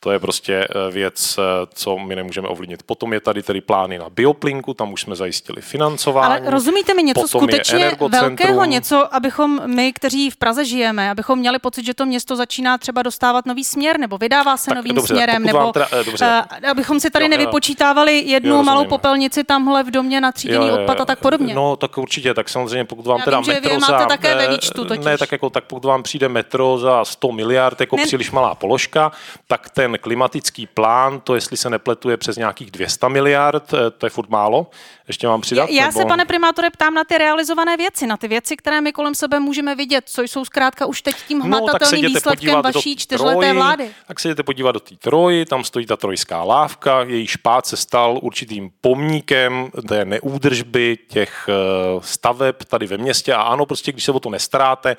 to 0.00 0.10
je 0.10 0.18
prostě 0.18 0.54
eh, 0.54 0.90
věc, 0.90 1.38
eh, 1.38 1.42
co 1.74 1.98
my 1.98 2.16
nemůžeme 2.16 2.48
ovlivnit. 2.48 2.82
Potom 2.82 3.12
je 3.12 3.20
tady 3.20 3.42
tedy 3.42 3.60
plány 3.60 3.98
na 3.98 4.10
bioplinku, 4.10 4.74
tam 4.74 4.92
už 4.92 5.00
jsme 5.00 5.16
zajistili 5.16 5.62
financování. 5.62 6.34
Ale 6.34 6.50
rozumíte 6.50 6.94
mi 6.94 7.02
něco 7.02 7.20
Potom 7.20 7.40
skutečně 7.40 7.92
velkého, 8.08 8.64
něco, 8.64 9.14
abychom 9.14 9.60
my, 9.66 9.92
kteří 9.92 10.30
v 10.30 10.36
Praze 10.36 10.64
žijeme, 10.64 11.10
abychom 11.10 11.38
měli 11.38 11.58
pocit, 11.58 11.86
že 11.86 11.94
to 11.94 12.06
město 12.06 12.36
začíná 12.36 12.78
třeba 12.78 13.02
dostávat 13.02 13.46
nový 13.46 13.64
směr, 13.64 13.98
nebo 13.98 14.18
vydává 14.18 14.56
se 14.56 14.66
tak, 14.66 14.76
novým 14.76 14.94
dobře, 14.94 15.14
směrem, 15.14 15.44
nebo 15.44 15.72
teda, 15.72 15.88
eh, 15.92 16.04
dobře. 16.04 16.42
Abychom 16.70 17.00
si 17.00 17.10
tady 17.10 17.24
jo, 17.24 17.28
nevypočítávali 17.28 18.18
jednu 18.18 18.56
jo, 18.56 18.62
malou 18.62 18.84
popelnici 18.84 19.44
tamhle 19.44 19.82
v 19.82 19.90
domě 19.90 20.20
na 20.20 20.32
tříděný 20.32 20.70
odpad 20.70 21.00
a 21.00 21.04
tak 21.04 21.18
podobně. 21.18 21.54
No, 21.54 21.76
tak 21.76 21.98
určitě, 21.98 22.34
tak 22.34 22.48
samozřejmě, 22.48 22.84
pokud 22.84 23.06
vám 23.06 23.18
Já 23.18 23.24
teda 23.24 23.40
vím, 23.40 23.54
metro 23.54 23.74
vy 23.74 23.80
za, 23.80 24.06
také 24.06 24.34
ve 24.34 24.48
výčtu, 24.48 24.84
totiž. 24.84 25.04
Ne, 25.04 25.18
tak 25.18 25.32
jako, 25.32 25.50
tak 25.50 25.64
pokud 25.64 25.84
vám 25.84 26.02
přijde 26.02 26.28
metro 26.28 26.78
za 26.78 27.04
100 27.04 27.32
miliard, 27.32 27.80
jako 27.80 27.96
ne. 27.96 28.06
příliš 28.06 28.30
malá 28.30 28.54
položka, 28.54 29.12
tak 29.46 29.70
ten 29.70 29.87
klimatický 29.96 30.66
plán, 30.66 31.20
to 31.20 31.34
jestli 31.34 31.56
se 31.56 31.70
nepletuje 31.70 32.16
přes 32.16 32.36
nějakých 32.36 32.70
200 32.70 33.08
miliard, 33.08 33.74
eh, 33.74 33.90
to 33.90 34.06
je 34.06 34.10
furt 34.10 34.28
málo. 34.28 34.70
Ještě 35.08 35.26
mám 35.26 35.40
přidat? 35.40 35.70
Já 35.70 35.86
nebo... 35.86 35.98
se, 35.98 36.04
pane 36.04 36.24
primátore, 36.24 36.70
ptám 36.70 36.94
na 36.94 37.04
ty 37.04 37.18
realizované 37.18 37.76
věci, 37.76 38.06
na 38.06 38.16
ty 38.16 38.28
věci, 38.28 38.56
které 38.56 38.80
my 38.80 38.92
kolem 38.92 39.14
sebe 39.14 39.40
můžeme 39.40 39.74
vidět, 39.74 40.04
co 40.06 40.22
jsou 40.22 40.44
zkrátka 40.44 40.86
už 40.86 41.02
teď 41.02 41.16
tím 41.28 41.40
hmatatelným 41.40 42.04
no, 42.04 42.08
výsledkem 42.08 42.62
vaší 42.62 42.96
čtyřleté 42.96 43.52
vlády. 43.52 43.90
Tak 44.06 44.20
se 44.20 44.28
jdete 44.28 44.42
podívat 44.42 44.72
do 44.72 44.80
té 44.80 44.96
troji, 44.96 45.44
tam 45.44 45.64
stojí 45.64 45.86
ta 45.86 45.96
trojská 45.96 46.42
lávka, 46.42 47.02
její 47.02 47.26
špát 47.26 47.66
se 47.66 47.76
stal 47.76 48.18
určitým 48.22 48.70
pomníkem 48.80 49.70
té 49.88 50.04
neúdržby 50.04 50.98
těch 51.08 51.48
eh, 51.48 52.00
staveb 52.00 52.56
tady 52.68 52.86
ve 52.86 52.96
městě 52.96 53.34
a 53.34 53.42
ano, 53.42 53.66
prostě 53.66 53.92
když 53.92 54.04
se 54.04 54.12
o 54.12 54.20
to 54.20 54.30
nestaráte, 54.30 54.96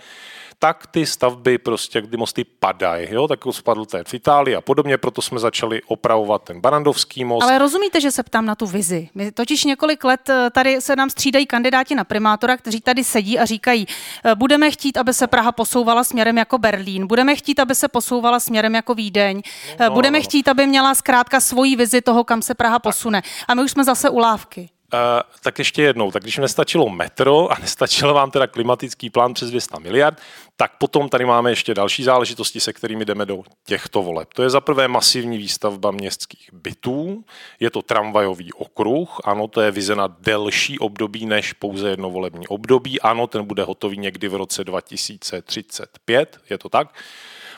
tak 0.60 0.88
ty 0.88 1.06
stavby 1.06 1.58
prostě, 1.58 2.02
kdy 2.02 2.18
mosty 2.18 2.44
padají. 2.44 3.08
Jo? 3.12 3.28
Tak 3.28 3.40
spadl 3.52 3.86
ten 3.86 4.04
v 4.04 4.14
Itálii 4.14 4.56
a 4.56 4.62
podobně, 4.62 4.98
proto 4.98 5.22
jsme 5.22 5.40
začali 5.40 5.82
opravovat 5.88 6.44
ten 6.44 6.62
Barandovský 6.62 7.26
most. 7.26 7.44
Ale 7.44 7.58
rozumíte, 7.58 8.02
že 8.02 8.12
se 8.12 8.24
ptám 8.24 8.46
na 8.46 8.56
tu 8.56 8.66
vizi. 8.66 9.10
My 9.16 9.32
totiž 9.32 9.64
několik 9.64 10.04
let 10.04 10.30
eh, 10.30 10.50
tady 10.50 10.82
se 10.82 10.96
nám 10.96 11.10
střídají 11.10 11.46
kandidáti 11.46 11.96
na 11.96 12.04
primátora, 12.04 12.58
kteří 12.58 12.82
tady 12.82 13.04
sedí 13.04 13.40
a 13.40 13.46
říkají, 13.46 13.88
eh, 14.26 14.36
budeme 14.36 14.72
chtít, 14.72 14.98
aby 14.98 15.14
se 15.14 15.28
Praha 15.28 15.52
posouvala 15.52 16.04
směrem 16.04 16.38
jako 16.38 16.58
Berlín, 16.58 17.08
budeme 17.08 17.36
chtít, 17.36 17.60
aby 17.60 17.76
se 17.76 17.88
posouvala 17.88 18.40
směrem 18.40 18.76
jako 18.76 18.94
Vídeň, 18.94 19.42
no, 19.80 19.86
no 19.86 19.94
budeme 19.94 20.18
no. 20.18 20.24
chtít, 20.24 20.48
aby 20.48 20.68
měla 20.68 20.96
zkrátka 20.96 21.40
svoji 21.40 21.76
vizi 21.76 22.02
toho, 22.02 22.24
kam 22.24 22.42
se 22.42 22.56
Praha 22.56 22.80
posune. 22.80 23.22
A 23.48 23.54
my 23.54 23.64
už 23.64 23.72
jsme 23.72 23.84
zase 23.84 24.10
u 24.10 24.18
lávky. 24.20 24.70
Uh, 24.94 25.00
tak 25.44 25.60
ještě 25.60 25.82
jednou, 25.82 26.12
tak 26.12 26.24
když 26.24 26.38
nestačilo 26.38 26.90
metro 26.90 27.52
a 27.52 27.58
nestačil 27.62 28.14
vám 28.14 28.32
teda 28.32 28.48
klimatický 28.48 29.10
plán 29.10 29.34
přes 29.34 29.50
200 29.50 29.80
miliard, 29.80 30.22
tak 30.60 30.78
potom 30.78 31.10
tady 31.10 31.26
máme 31.26 31.52
ještě 31.52 31.74
další 31.74 32.04
záležitosti, 32.04 32.60
se 32.60 32.74
kterými 32.74 33.06
jdeme 33.06 33.26
do 33.26 33.44
těchto 33.66 34.04
voleb. 34.04 34.34
To 34.34 34.44
je 34.44 34.50
za 34.50 34.62
prvé 34.62 34.88
masivní 34.88 35.38
výstavba 35.38 35.92
městských 35.92 36.50
bytů, 36.54 37.24
je 37.60 37.70
to 37.70 37.82
tramvajový 37.82 38.54
okruh, 38.54 39.20
ano, 39.24 39.48
to 39.48 39.62
je 39.62 39.72
vize 39.72 39.96
na 39.96 40.16
delší 40.20 40.80
období 40.80 41.26
než 41.26 41.54
pouze 41.54 41.90
jedno 41.90 42.10
volební 42.10 42.48
období, 42.48 43.02
ano, 43.02 43.28
ten 43.28 43.46
bude 43.46 43.64
hotový 43.64 43.98
někdy 43.98 44.28
v 44.28 44.36
roce 44.36 44.64
2035, 44.64 46.38
je 46.50 46.58
to 46.58 46.70
tak. 46.70 46.94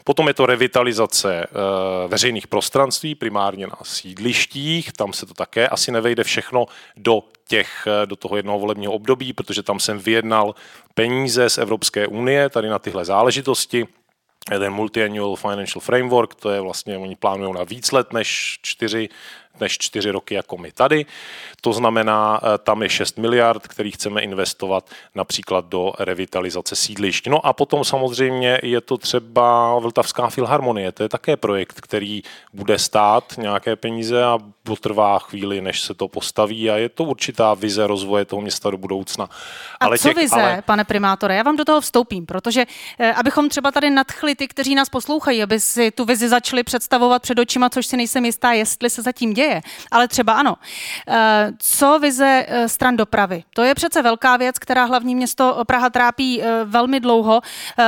Potom 0.04 0.28
je 0.28 0.34
to 0.34 0.46
revitalizace 0.46 1.44
eh, 1.44 1.48
veřejných 2.08 2.48
prostranství, 2.48 3.16
primárně 3.16 3.68
na 3.68 3.78
sídlištích, 3.84 4.92
tam 4.92 5.14
se 5.14 5.26
to 5.26 5.34
také 5.34 5.68
asi 5.68 5.92
nevejde 5.92 6.24
všechno 6.24 6.66
do 6.98 7.24
těch, 7.48 7.88
eh, 7.88 8.06
do 8.06 8.16
toho 8.16 8.36
jednoho 8.36 8.60
volebního 8.60 8.94
období, 8.94 9.34
protože 9.34 9.64
tam 9.64 9.80
jsem 9.80 10.00
vyjednal 10.00 10.56
peníze 10.94 11.50
z 11.50 11.58
Evropské 11.58 12.08
unie 12.08 12.50
tady 12.50 12.70
na 12.70 12.80
tyhle 12.80 13.06
záležitosti. 13.06 13.88
Ten 14.50 14.74
Multi-Annual 14.74 15.36
Financial 15.36 15.82
Framework, 15.82 16.36
to 16.36 16.50
je 16.50 16.62
vlastně, 16.62 16.98
oni 16.98 17.16
plánují 17.16 17.54
na 17.54 17.64
víc 17.64 17.92
let 17.92 18.14
než 18.14 18.60
čtyři 18.62 19.10
než 19.60 19.78
čtyři 19.78 20.12
roky 20.12 20.36
jako 20.36 20.58
my 20.58 20.72
tady. 20.72 21.06
To 21.62 21.74
znamená, 21.74 22.42
eh, 22.44 22.58
tam 22.58 22.84
je 22.84 22.90
6 22.90 23.18
miliard, 23.18 23.68
který 23.68 23.92
chceme 23.92 24.22
investovat 24.22 24.90
například 25.16 25.66
do 25.66 25.94
revitalizace 26.00 26.76
sídlišť. 26.76 27.28
No 27.28 27.46
a 27.46 27.54
potom 27.54 27.84
samozřejmě 27.84 28.60
je 28.64 28.82
to 28.82 28.98
třeba 28.98 29.80
Vltavská 29.80 30.30
filharmonie, 30.30 30.92
to 30.92 31.04
je 31.04 31.10
také 31.10 31.38
projekt, 31.38 31.82
který 31.82 32.22
bude 32.54 32.80
stát 32.80 33.34
nějaké 33.38 33.76
peníze 33.76 34.24
a 34.24 34.40
potrvá 34.64 35.20
chvíli, 35.20 35.62
než 35.62 35.82
se 35.82 35.94
to 35.94 36.08
postaví 36.08 36.70
a 36.70 36.78
je 36.78 36.90
to 36.90 37.04
určitá 37.04 37.54
vize 37.54 37.88
rozvoje 37.88 38.26
toho 38.26 38.42
města 38.42 38.70
do 38.70 38.78
budoucna. 38.78 39.30
A 39.80 39.86
ale 39.86 39.98
co 39.98 40.08
těch, 40.08 40.18
vize, 40.18 40.36
ale... 40.36 40.62
pane 40.66 40.84
primátore? 40.84 41.36
Já 41.36 41.44
vám 41.44 41.56
do 41.56 41.66
toho 41.66 41.82
vstoupím, 41.82 42.26
protože 42.26 42.66
eh, 43.00 43.14
abychom 43.14 43.50
třeba 43.50 43.72
tady 43.72 43.90
nadchli 43.90 44.36
ty, 44.36 44.48
kteří 44.48 44.76
nás 44.76 44.90
poslouchají, 44.90 45.44
aby 45.44 45.60
si 45.60 45.92
tu 45.92 46.06
vizi 46.06 46.30
začali 46.30 46.64
představovat 46.64 47.22
před 47.22 47.40
očima, 47.40 47.70
což 47.70 47.86
si 47.86 47.98
nejsem 47.98 48.26
jistá, 48.26 48.52
jestli 48.52 48.90
se 48.90 49.02
zatím 49.02 49.34
děje, 49.34 49.41
děje, 49.42 49.62
ale 49.92 50.08
třeba 50.08 50.34
ano. 50.34 50.56
Eh, 51.08 51.52
co 51.58 52.00
vize 52.00 52.46
eh, 52.48 52.70
stran 52.70 52.98
dopravy? 52.98 53.44
To 53.54 53.64
je 53.64 53.76
přece 53.76 54.02
velká 54.02 54.38
věc, 54.38 54.60
která 54.60 54.86
hlavní 54.86 55.16
město 55.16 55.64
Praha 55.68 55.90
trápí 55.90 56.42
eh, 56.42 56.66
velmi 56.66 57.00
dlouho. 57.00 57.42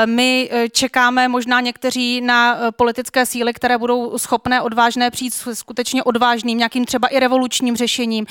My 0.06 0.50
čekáme 0.72 1.28
možná 1.28 1.62
někteří 1.62 2.22
na 2.22 2.58
politické 2.72 3.26
síly, 3.26 3.54
které 3.54 3.78
budou 3.78 4.18
schopné 4.18 4.62
odvážné 4.62 5.12
přijít 5.12 5.34
skutečně 5.54 6.04
odvážným, 6.04 6.58
nějakým 6.58 6.86
třeba 6.86 7.08
i 7.08 7.20
revolučním 7.20 7.76
řešením. 7.76 8.26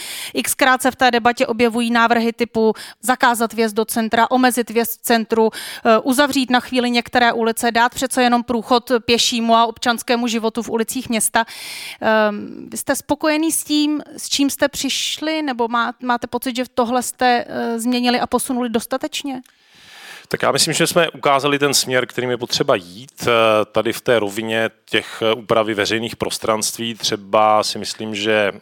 Xkrát 0.45 0.83
se 0.83 0.91
v 0.91 0.97
té 0.97 1.11
debatě 1.11 1.47
objevují 1.47 1.91
návrhy 1.91 2.33
typu 2.33 2.75
zakázat 3.03 3.53
vjezd 3.53 3.77
do 3.77 3.85
centra, 3.85 4.31
omezit 4.31 4.71
vjezd 4.71 5.01
v 5.01 5.03
centru, 5.03 5.51
uzavřít 6.03 6.51
na 6.51 6.61
chvíli 6.61 6.91
některé 6.91 7.33
ulice, 7.33 7.71
dát 7.71 7.95
přece 7.95 8.23
jenom 8.23 8.43
průchod 8.43 8.93
pěšímu 9.05 9.55
a 9.55 9.67
občanskému 9.67 10.27
životu 10.27 10.63
v 10.63 10.69
ulicích 10.71 11.09
města. 11.09 11.45
Ehm, 12.01 12.69
vy 12.71 12.77
jste 12.77 12.97
spokojený 13.13 13.53
s 13.53 13.65
tím, 13.65 14.03
s 14.17 14.29
čím 14.29 14.51
jste 14.51 14.69
přišli, 14.69 15.43
nebo 15.43 15.69
má, 15.69 15.93
máte 16.03 16.27
pocit, 16.27 16.57
že 16.57 16.65
tohle 16.75 17.03
jste 17.03 17.45
uh, 17.45 17.79
změnili 17.79 18.21
a 18.21 18.27
posunuli 18.27 18.69
dostatečně? 18.69 19.43
Tak 20.33 20.43
já 20.43 20.53
myslím, 20.53 20.75
že 20.75 20.87
jsme 20.87 21.11
ukázali 21.11 21.59
ten 21.59 21.75
směr, 21.75 22.07
kterým 22.07 22.31
je 22.31 22.37
potřeba 22.37 22.75
jít. 22.75 23.27
Eh, 23.27 23.33
tady 23.73 23.93
v 23.93 24.01
té 24.01 24.19
rovině 24.19 24.71
těch 24.91 25.23
eh, 25.23 25.35
úpravy 25.35 25.75
veřejných 25.75 26.17
prostranství 26.17 26.95
třeba 26.95 27.63
si 27.63 27.79
myslím, 27.79 28.15
že 28.15 28.53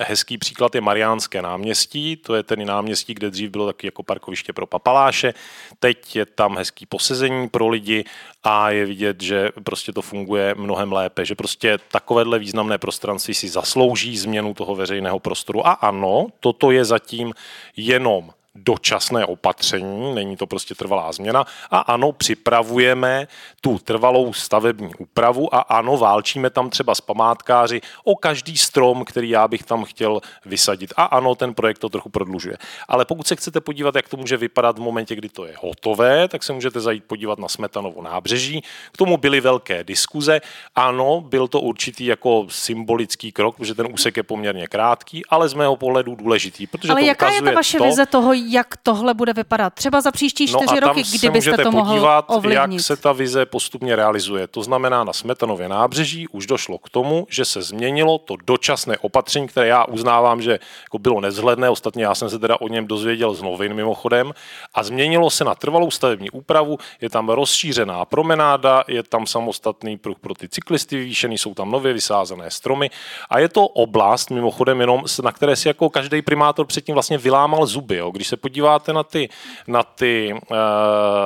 hezký 0.00 0.38
příklad 0.38 0.74
je 0.74 0.80
Mariánské 0.80 1.42
náměstí. 1.42 2.16
To 2.16 2.34
je 2.34 2.42
ten 2.42 2.66
náměstí, 2.66 3.14
kde 3.14 3.30
dřív 3.30 3.50
bylo 3.50 3.66
taky 3.66 3.86
jako 3.86 4.02
parkoviště 4.02 4.52
pro 4.52 4.66
papaláše. 4.66 5.34
Teď 5.78 6.16
je 6.16 6.26
tam 6.26 6.56
hezký 6.56 6.86
posezení 6.86 7.48
pro 7.48 7.68
lidi 7.68 8.04
a 8.42 8.70
je 8.70 8.86
vidět, 8.86 9.22
že 9.22 9.50
prostě 9.64 9.92
to 9.92 10.02
funguje 10.02 10.54
mnohem 10.58 10.92
lépe, 10.92 11.24
že 11.24 11.34
prostě 11.34 11.78
takovéhle 11.90 12.38
významné 12.38 12.78
prostranství 12.78 13.34
si 13.34 13.48
zaslouží 13.48 14.18
změnu 14.18 14.54
toho 14.54 14.74
veřejného 14.74 15.18
prostoru. 15.18 15.66
A 15.66 15.72
ano, 15.72 16.26
toto 16.40 16.70
je 16.70 16.84
zatím 16.84 17.32
jenom 17.76 18.30
dočasné 18.54 19.26
opatření, 19.26 20.14
není 20.14 20.36
to 20.36 20.46
prostě 20.46 20.74
trvalá 20.74 21.12
změna. 21.12 21.44
A 21.70 21.78
ano, 21.78 22.12
připravujeme 22.12 23.28
tu 23.60 23.78
trvalou 23.78 24.32
stavební 24.32 24.94
úpravu 24.98 25.54
a 25.54 25.60
ano, 25.60 25.96
válčíme 25.96 26.50
tam 26.50 26.70
třeba 26.70 26.94
s 26.94 27.00
památkáři 27.00 27.80
o 28.04 28.16
každý 28.16 28.58
strom, 28.58 29.04
který 29.04 29.30
já 29.30 29.48
bych 29.48 29.62
tam 29.62 29.84
chtěl 29.84 30.20
vysadit. 30.44 30.92
A 30.96 31.04
ano, 31.04 31.34
ten 31.34 31.54
projekt 31.54 31.78
to 31.78 31.88
trochu 31.88 32.08
prodlužuje. 32.08 32.56
Ale 32.88 33.04
pokud 33.04 33.26
se 33.26 33.36
chcete 33.36 33.60
podívat, 33.60 33.94
jak 33.94 34.08
to 34.08 34.16
může 34.16 34.36
vypadat 34.36 34.78
v 34.78 34.82
momentě, 34.82 35.14
kdy 35.14 35.28
to 35.28 35.44
je 35.44 35.54
hotové, 35.60 36.28
tak 36.28 36.42
se 36.42 36.52
můžete 36.52 36.80
zajít 36.80 37.04
podívat 37.04 37.38
na 37.38 37.48
Smetanovo 37.48 38.02
nábřeží. 38.02 38.62
K 38.92 38.96
tomu 38.96 39.16
byly 39.16 39.40
velké 39.40 39.84
diskuze. 39.84 40.40
Ano, 40.74 41.20
byl 41.20 41.48
to 41.48 41.60
určitý 41.60 42.06
jako 42.06 42.46
symbolický 42.48 43.32
krok, 43.32 43.56
protože 43.56 43.74
ten 43.74 43.88
úsek 43.92 44.16
je 44.16 44.22
poměrně 44.22 44.66
krátký, 44.66 45.26
ale 45.26 45.48
z 45.48 45.54
mého 45.54 45.76
pohledu 45.76 46.14
důležitý. 46.14 46.66
Protože 46.66 46.92
ale 46.92 47.00
to 47.00 47.06
jaká 47.06 47.30
je 47.30 47.42
ta 47.42 47.50
vaše 47.50 47.78
to, 47.78 47.84
vize 47.84 48.06
toho, 48.06 48.32
jak 48.48 48.76
tohle 48.76 49.14
bude 49.14 49.32
vypadat? 49.32 49.74
Třeba 49.74 50.00
za 50.00 50.10
příští 50.10 50.52
no 50.52 50.58
čtyři 50.58 50.80
no 50.80 50.88
roky, 50.88 51.02
kdybyste 51.18 51.56
to 51.56 51.72
mohl 51.72 51.90
podívat, 51.90 52.24
ovlivnit. 52.28 52.72
jak 52.72 52.80
se 52.80 52.96
ta 52.96 53.12
vize 53.12 53.46
postupně 53.46 53.96
realizuje. 53.96 54.46
To 54.46 54.62
znamená, 54.62 55.04
na 55.04 55.12
Smetanově 55.12 55.68
nábřeží 55.68 56.28
už 56.28 56.46
došlo 56.46 56.78
k 56.78 56.88
tomu, 56.88 57.26
že 57.30 57.44
se 57.44 57.62
změnilo 57.62 58.18
to 58.18 58.36
dočasné 58.44 58.98
opatření, 58.98 59.48
které 59.48 59.66
já 59.66 59.84
uznávám, 59.84 60.42
že 60.42 60.58
jako 60.82 60.98
bylo 60.98 61.20
nezhledné. 61.20 61.70
Ostatně 61.70 62.04
já 62.04 62.14
jsem 62.14 62.30
se 62.30 62.38
teda 62.38 62.60
o 62.60 62.68
něm 62.68 62.86
dozvěděl 62.86 63.34
z 63.34 63.42
novin 63.42 63.74
mimochodem. 63.74 64.32
A 64.74 64.82
změnilo 64.82 65.30
se 65.30 65.44
na 65.44 65.54
trvalou 65.54 65.90
stavební 65.90 66.30
úpravu. 66.30 66.78
Je 67.00 67.10
tam 67.10 67.28
rozšířená 67.28 68.04
promenáda, 68.04 68.84
je 68.88 69.02
tam 69.02 69.26
samostatný 69.26 69.96
pruh 69.96 70.18
pro 70.18 70.34
ty 70.34 70.48
cyklisty 70.48 70.96
vyvýšený, 70.96 71.38
jsou 71.38 71.54
tam 71.54 71.70
nově 71.70 71.92
vysázené 71.92 72.50
stromy. 72.50 72.90
A 73.30 73.38
je 73.38 73.48
to 73.48 73.66
oblast, 73.66 74.30
mimochodem, 74.30 74.80
jenom 74.80 75.04
na 75.22 75.32
které 75.32 75.56
si 75.56 75.68
jako 75.68 75.90
každý 75.90 76.22
primátor 76.22 76.66
předtím 76.66 76.94
vlastně 76.94 77.18
vylámal 77.18 77.66
zuby. 77.66 77.96
Jo. 77.96 78.10
Když 78.10 78.28
se 78.30 78.36
podíváte 78.36 78.92
na 78.92 79.02
ty, 79.02 79.28
na 79.66 79.82
ty 79.82 80.32
uh, 80.32 80.56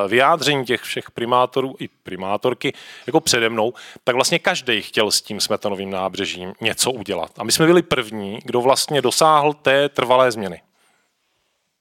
vyjádření 0.08 0.64
těch 0.64 0.80
všech 0.80 1.10
primátorů 1.10 1.74
i 1.78 1.88
primátorky 1.88 2.72
jako 3.06 3.20
přede 3.20 3.48
mnou, 3.48 3.72
tak 4.04 4.14
vlastně 4.14 4.38
každý 4.38 4.82
chtěl 4.82 5.10
s 5.10 5.22
tím 5.22 5.40
smetanovým 5.40 5.90
nábřežím 5.90 6.52
něco 6.60 6.90
udělat. 6.90 7.30
A 7.38 7.44
my 7.44 7.52
jsme 7.52 7.66
byli 7.66 7.82
první, 7.82 8.38
kdo 8.44 8.60
vlastně 8.60 9.02
dosáhl 9.02 9.52
té 9.52 9.88
trvalé 9.88 10.32
změny. 10.32 10.60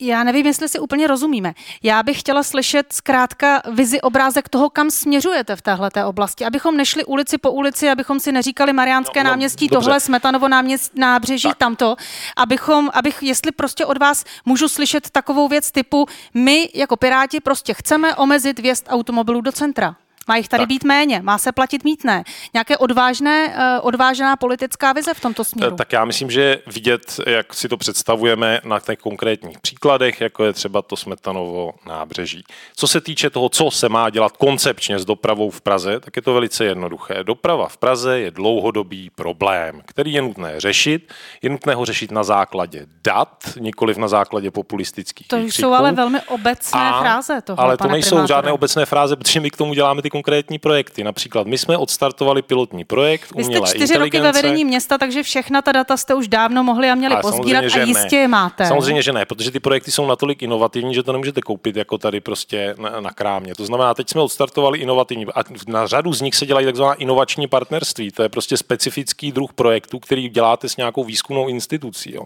Já 0.06 0.24
nevím, 0.24 0.46
jestli 0.46 0.70
si 0.70 0.80
úplně 0.80 1.08
rozumíme. 1.08 1.54
Já 1.84 2.04
bych 2.04 2.20
chtěla 2.20 2.44
slyšet 2.44 2.94
zkrátka 2.94 3.62
vizi 3.72 4.02
obrázek 4.02 4.50
toho, 4.50 4.70
kam 4.70 4.92
směřujete 4.92 5.56
v 5.56 5.62
téhle 5.62 5.90
oblasti, 6.06 6.46
abychom 6.46 6.78
nešli 6.78 7.06
ulici 7.06 7.38
po 7.38 7.52
ulici, 7.52 7.90
abychom 7.90 8.20
si 8.20 8.32
neříkali 8.32 8.74
Mariánské 8.74 9.20
no, 9.20 9.24
no, 9.24 9.30
náměstí, 9.30 9.68
dobře. 9.68 9.86
tohle 9.86 10.00
Smetanovo 10.00 10.48
náměstí, 10.48 11.00
nábřeží, 11.00 11.48
tak. 11.48 11.58
tamto, 11.58 11.96
abychom, 12.38 12.90
abych, 12.94 13.24
jestli 13.24 13.52
prostě 13.52 13.86
od 13.86 13.98
vás 13.98 14.24
můžu 14.46 14.70
slyšet 14.70 15.10
takovou 15.10 15.48
věc 15.48 15.72
typu, 15.72 16.06
my 16.34 16.70
jako 16.74 16.98
Piráti 16.98 17.40
prostě 17.40 17.74
chceme 17.74 18.16
omezit 18.16 18.60
vjezd 18.60 18.86
automobilů 18.90 19.42
do 19.42 19.52
centra. 19.52 19.96
Má 20.28 20.36
jich 20.36 20.48
tady 20.50 20.62
tak. 20.62 20.68
být 20.70 20.84
méně, 20.84 21.22
má 21.24 21.38
se 21.38 21.52
platit 21.52 21.84
mítné. 21.84 22.24
Nějaké 22.54 22.78
odvážné, 22.78 23.56
eh, 23.58 23.80
odvážná 23.80 24.36
politická 24.36 24.94
vize 24.94 25.14
v 25.14 25.20
tomto 25.20 25.44
směru? 25.44 25.76
Tak 25.76 25.94
já 25.94 26.06
myslím, 26.06 26.32
že 26.32 26.60
vidět, 26.68 27.20
jak 27.28 27.54
si 27.54 27.70
to 27.70 27.78
představujeme 27.78 28.60
na 28.64 28.80
těch 28.80 29.00
konkrétních 29.00 29.60
příkladech, 29.60 30.22
jako 30.22 30.44
je 30.44 30.54
třeba 30.54 30.82
to 30.82 30.96
Smetanovo 30.96 31.72
nábřeží. 31.88 32.44
Co 32.76 32.88
se 32.88 33.02
týče 33.02 33.30
toho, 33.30 33.50
co 33.50 33.72
se 33.72 33.90
má 33.90 34.10
dělat 34.10 34.38
koncepčně 34.38 35.00
s 35.00 35.06
dopravou 35.06 35.50
v 35.50 35.62
Praze, 35.62 36.00
tak 36.00 36.16
je 36.16 36.22
to 36.22 36.34
velice 36.34 36.66
jednoduché. 36.66 37.24
Doprava 37.24 37.68
v 37.68 37.78
Praze 37.78 38.20
je 38.20 38.32
dlouhodobý 38.32 39.10
problém, 39.16 39.82
který 39.86 40.14
je 40.14 40.22
nutné 40.22 40.60
řešit. 40.60 41.14
Je 41.42 41.50
nutné 41.50 41.76
ho 41.76 41.86
řešit 41.86 42.12
na 42.12 42.24
základě 42.24 42.86
dat, 43.04 43.44
nikoliv 43.60 43.98
na 43.98 44.08
základě 44.08 44.52
populistických 44.52 45.28
To 45.28 45.36
křiků. 45.36 45.52
jsou 45.52 45.74
ale 45.74 45.92
velmi 45.92 46.22
obecné 46.22 46.80
a, 46.82 47.02
fráze 47.02 47.42
toho, 47.42 47.60
Ale 47.60 47.78
to 47.78 47.88
nejsou 47.88 48.10
primátore. 48.10 48.28
žádné 48.28 48.52
obecné 48.52 48.86
fráze, 48.86 49.16
protože 49.16 49.40
my 49.40 49.50
k 49.52 49.58
tomu 49.58 49.74
děláme 49.74 50.02
ty 50.02 50.10
konkrétní 50.14 50.60
projekty. 50.60 51.04
Například 51.04 51.48
my 51.48 51.58
jsme 51.58 51.78
odstartovali 51.78 52.42
pilotní 52.42 52.86
projekt 52.86 53.36
Vy 53.36 53.44
jste 53.44 53.62
čtyři 53.66 53.98
roky 53.98 54.20
ve 54.20 54.32
vedení 54.32 54.66
města, 54.66 54.98
takže 54.98 55.24
všechna 55.24 55.62
ta 55.62 55.72
data 55.72 55.98
jste 55.98 56.14
už 56.14 56.28
dávno 56.28 56.64
mohli 56.64 56.90
a 56.90 56.96
měli 56.96 57.16
pozbírat 57.22 57.66
a 57.76 57.80
jistě 57.80 58.16
je 58.16 58.28
máte. 58.28 58.66
Samozřejmě, 58.66 59.02
že 59.02 59.14
ne, 59.14 59.26
protože 59.26 59.52
ty 59.52 59.60
projekty 59.60 59.92
jsou 59.92 60.06
natolik 60.06 60.44
inovativní, 60.44 60.94
že 60.94 61.04
to 61.04 61.12
nemůžete 61.12 61.42
koupit 61.42 61.76
jako 61.76 61.98
tady 61.98 62.22
prostě 62.22 62.76
na, 62.78 63.02
na 63.02 63.12
krámě. 63.12 63.56
To 63.56 63.66
znamená, 63.66 63.94
teď 63.94 64.10
jsme 64.10 64.22
odstartovali 64.22 64.80
inovativní 64.80 65.26
a 65.36 65.44
na 65.68 65.88
řadu 65.88 66.14
z 66.14 66.22
nich 66.22 66.36
se 66.36 66.46
dělají 66.46 66.66
takzvaná 66.66 66.94
inovační 66.94 67.48
partnerství. 67.48 68.12
To 68.12 68.24
je 68.24 68.30
prostě 68.30 68.58
specifický 68.58 69.32
druh 69.32 69.54
projektu, 69.54 70.00
který 70.00 70.30
děláte 70.30 70.70
s 70.70 70.78
nějakou 70.78 71.04
výzkumnou 71.04 71.48
institucí. 71.48 72.14
Jo. 72.14 72.24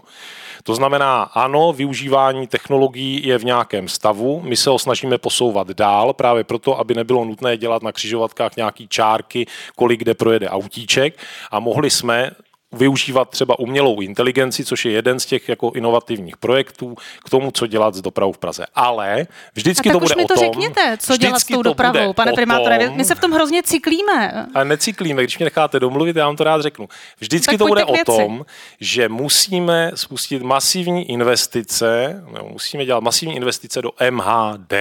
To 0.62 0.74
znamená, 0.74 1.22
ano, 1.22 1.72
využívání 1.72 2.46
technologií 2.46 3.26
je 3.26 3.38
v 3.38 3.44
nějakém 3.44 3.88
stavu, 3.88 4.40
my 4.44 4.56
se 4.56 4.70
ho 4.70 4.78
snažíme 4.78 5.18
posouvat 5.18 5.68
dál, 5.70 6.12
právě 6.12 6.44
proto, 6.44 6.78
aby 6.78 6.94
nebylo 6.94 7.24
nutné 7.24 7.56
dělat 7.78 7.82
na 7.82 7.92
křižovatkách 7.92 8.56
nějaký 8.56 8.88
čárky, 8.88 9.46
kolik 9.76 10.00
kde 10.00 10.14
projede 10.14 10.48
autíček. 10.48 11.18
A 11.50 11.60
mohli 11.60 11.90
jsme 11.90 12.30
využívat 12.72 13.30
třeba 13.30 13.58
umělou 13.58 14.00
inteligenci, 14.00 14.64
což 14.64 14.84
je 14.84 14.92
jeden 14.92 15.20
z 15.20 15.26
těch 15.26 15.48
jako 15.48 15.72
inovativních 15.74 16.36
projektů 16.36 16.96
k 17.24 17.30
tomu, 17.30 17.50
co 17.50 17.66
dělat 17.66 17.94
s 17.94 18.00
dopravou 18.00 18.32
v 18.32 18.38
Praze. 18.38 18.66
Ale 18.74 19.26
vždycky 19.54 19.90
a 19.90 19.92
to 19.92 20.00
bude 20.00 20.14
mi 20.16 20.24
to 20.24 20.34
o 20.34 20.36
tom, 20.36 20.44
řekněte, 20.44 20.96
co 21.00 21.16
dělat 21.16 21.38
s 21.38 21.44
tou 21.44 21.62
dopravou, 21.62 22.12
pane 22.12 22.32
primátore. 22.32 22.90
My 22.90 23.04
se 23.04 23.14
v 23.14 23.20
tom 23.20 23.32
hrozně 23.32 23.62
cyklíme. 23.62 24.46
A 24.54 24.64
necyklíme, 24.64 25.22
když 25.22 25.38
mě 25.38 25.44
necháte 25.44 25.80
domluvit, 25.80 26.16
já 26.16 26.26
vám 26.26 26.36
to 26.36 26.44
rád 26.44 26.62
řeknu. 26.62 26.88
Vždycky 27.20 27.50
tak 27.50 27.58
to 27.58 27.66
bude 27.66 27.84
o 27.84 27.94
tom, 28.06 28.44
že 28.80 29.08
musíme 29.08 29.90
spustit 29.94 30.42
masivní 30.42 31.10
investice, 31.10 32.22
no, 32.32 32.48
musíme 32.52 32.84
dělat 32.84 33.00
masivní 33.00 33.36
investice 33.36 33.82
do 33.82 33.90
MHD, 34.10 34.74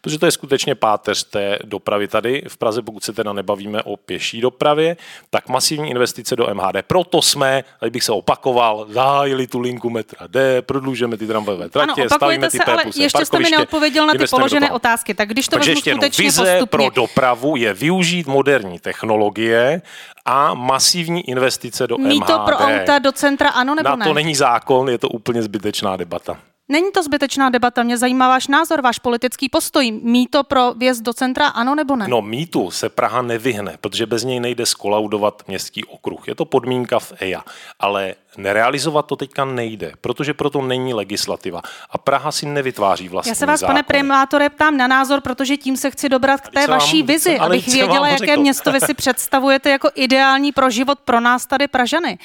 protože 0.00 0.18
to 0.18 0.26
je 0.26 0.32
skutečně 0.32 0.74
páteř 0.74 1.24
té 1.24 1.58
dopravy 1.64 2.08
tady 2.08 2.42
v 2.48 2.56
Praze, 2.56 2.82
pokud 2.82 3.04
se 3.04 3.12
teda 3.12 3.32
nebavíme 3.32 3.82
o 3.82 3.96
pěší 3.96 4.40
dopravě, 4.40 4.96
tak 5.30 5.48
masivní 5.48 5.90
investice 5.90 6.36
do 6.36 6.54
MHD. 6.54 6.76
Proto 6.86 7.23
jsme, 7.24 7.64
tady 7.80 7.90
bych 7.90 8.02
se 8.04 8.12
opakoval, 8.12 8.86
zahájili 8.90 9.46
tu 9.46 9.60
linku 9.60 9.90
metra 9.90 10.26
D, 10.26 10.62
prodlužujeme 10.62 11.16
ty 11.16 11.26
tramvajové 11.26 11.68
tratě, 11.68 12.00
ano, 12.00 12.10
stavíme 12.16 12.50
ty 12.50 12.56
se, 12.56 12.64
ale 12.64 12.82
ještě 12.96 13.26
jste 13.26 13.38
mi 13.38 13.50
neodpověděl 13.50 14.06
na 14.06 14.14
ty 14.14 14.24
položené 14.30 14.70
otázky. 14.70 15.14
Tak 15.14 15.28
když 15.28 15.48
to 15.48 15.56
Takže 15.56 15.70
ještě 15.70 15.90
skutečně 15.90 16.24
vize 16.24 16.42
postupně. 16.42 16.66
pro 16.66 16.90
dopravu 16.90 17.56
je 17.56 17.74
využít 17.74 18.26
moderní 18.26 18.78
technologie 18.78 19.82
a 20.24 20.54
masivní 20.54 21.30
investice 21.30 21.86
do 21.86 21.98
Mít 21.98 22.20
MHD. 22.20 22.26
to 22.26 22.38
pro 22.38 22.56
auta 22.56 22.98
do 22.98 23.12
centra, 23.12 23.50
ano 23.50 23.74
nebo 23.74 23.88
na 23.88 23.96
ne? 23.96 24.04
to 24.06 24.14
není 24.14 24.34
zákon, 24.34 24.88
je 24.88 24.98
to 24.98 25.08
úplně 25.08 25.42
zbytečná 25.42 25.96
debata. 25.96 26.36
Není 26.68 26.92
to 26.92 27.02
zbytečná 27.02 27.50
debata, 27.50 27.82
mě 27.82 27.98
zajímá 27.98 28.28
váš 28.28 28.48
názor, 28.48 28.80
váš 28.80 28.98
politický 28.98 29.48
postoj. 29.48 29.92
Mí 29.92 30.26
to 30.26 30.44
pro 30.44 30.74
vjezd 30.74 31.02
do 31.02 31.12
centra, 31.12 31.48
ano 31.48 31.74
nebo 31.74 31.96
ne? 31.96 32.08
No 32.08 32.22
mýtu 32.22 32.70
se 32.70 32.88
Praha 32.88 33.22
nevyhne, 33.22 33.76
protože 33.80 34.06
bez 34.06 34.24
něj 34.24 34.40
nejde 34.40 34.66
skolaudovat 34.66 35.42
městský 35.48 35.84
okruh. 35.84 36.28
Je 36.28 36.34
to 36.34 36.44
podmínka 36.44 36.98
v 36.98 37.12
EIA, 37.20 37.44
ale 37.80 38.14
nerealizovat 38.36 39.06
to 39.06 39.16
teďka 39.16 39.44
nejde, 39.44 39.92
protože 40.00 40.34
proto 40.34 40.62
není 40.62 40.94
legislativa. 40.94 41.60
A 41.90 41.98
Praha 41.98 42.32
si 42.32 42.46
nevytváří 42.46 43.08
vlastní 43.08 43.30
Já 43.30 43.34
se 43.34 43.46
vás, 43.46 43.60
zákony. 43.60 43.74
pane 43.74 43.82
primátore, 43.82 44.50
ptám 44.50 44.76
na 44.76 44.86
názor, 44.86 45.20
protože 45.20 45.56
tím 45.56 45.76
se 45.76 45.90
chci 45.90 46.08
dobrat 46.08 46.40
k 46.40 46.48
té 46.48 46.66
vaší 46.66 47.02
vám, 47.02 47.06
vizi, 47.06 47.38
ale 47.38 47.46
abych 47.46 47.68
věděla, 47.68 48.08
jaké 48.08 48.26
řekl. 48.26 48.40
město 48.40 48.72
vy 48.72 48.80
si 48.80 48.94
představujete 49.04 49.70
jako 49.70 49.88
ideální 49.94 50.52
pro 50.52 50.70
život 50.70 50.98
pro 51.04 51.20
nás 51.20 51.46
tady 51.46 51.68
Pražany. 51.68 52.18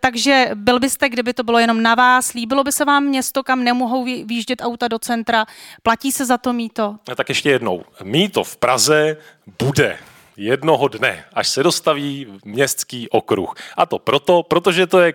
Takže 0.00 0.50
byl 0.54 0.80
byste, 0.80 1.08
kdyby 1.08 1.34
to 1.34 1.42
bylo 1.42 1.58
jenom 1.58 1.82
na 1.82 1.94
vás, 1.94 2.32
líbilo 2.32 2.64
by 2.64 2.72
se 2.72 2.84
vám 2.84 3.04
město, 3.04 3.42
kam 3.42 3.64
nemohou 3.64 4.04
výjíždět 4.04 4.62
auta 4.62 4.88
do 4.88 4.98
centra, 4.98 5.46
platí 5.82 6.12
se 6.12 6.26
za 6.26 6.38
to 6.38 6.52
míto? 6.52 6.96
Tak 7.16 7.28
ještě 7.28 7.50
jednou. 7.50 7.84
Míto 8.02 8.44
v 8.44 8.56
Praze 8.56 9.16
bude 9.58 9.98
jednoho 10.36 10.88
dne, 10.88 11.24
až 11.32 11.48
se 11.48 11.62
dostaví 11.62 12.26
městský 12.44 13.08
okruh. 13.10 13.54
A 13.76 13.86
to 13.86 13.98
proto, 13.98 14.42
protože 14.42 14.86
to 14.86 15.00
je 15.00 15.14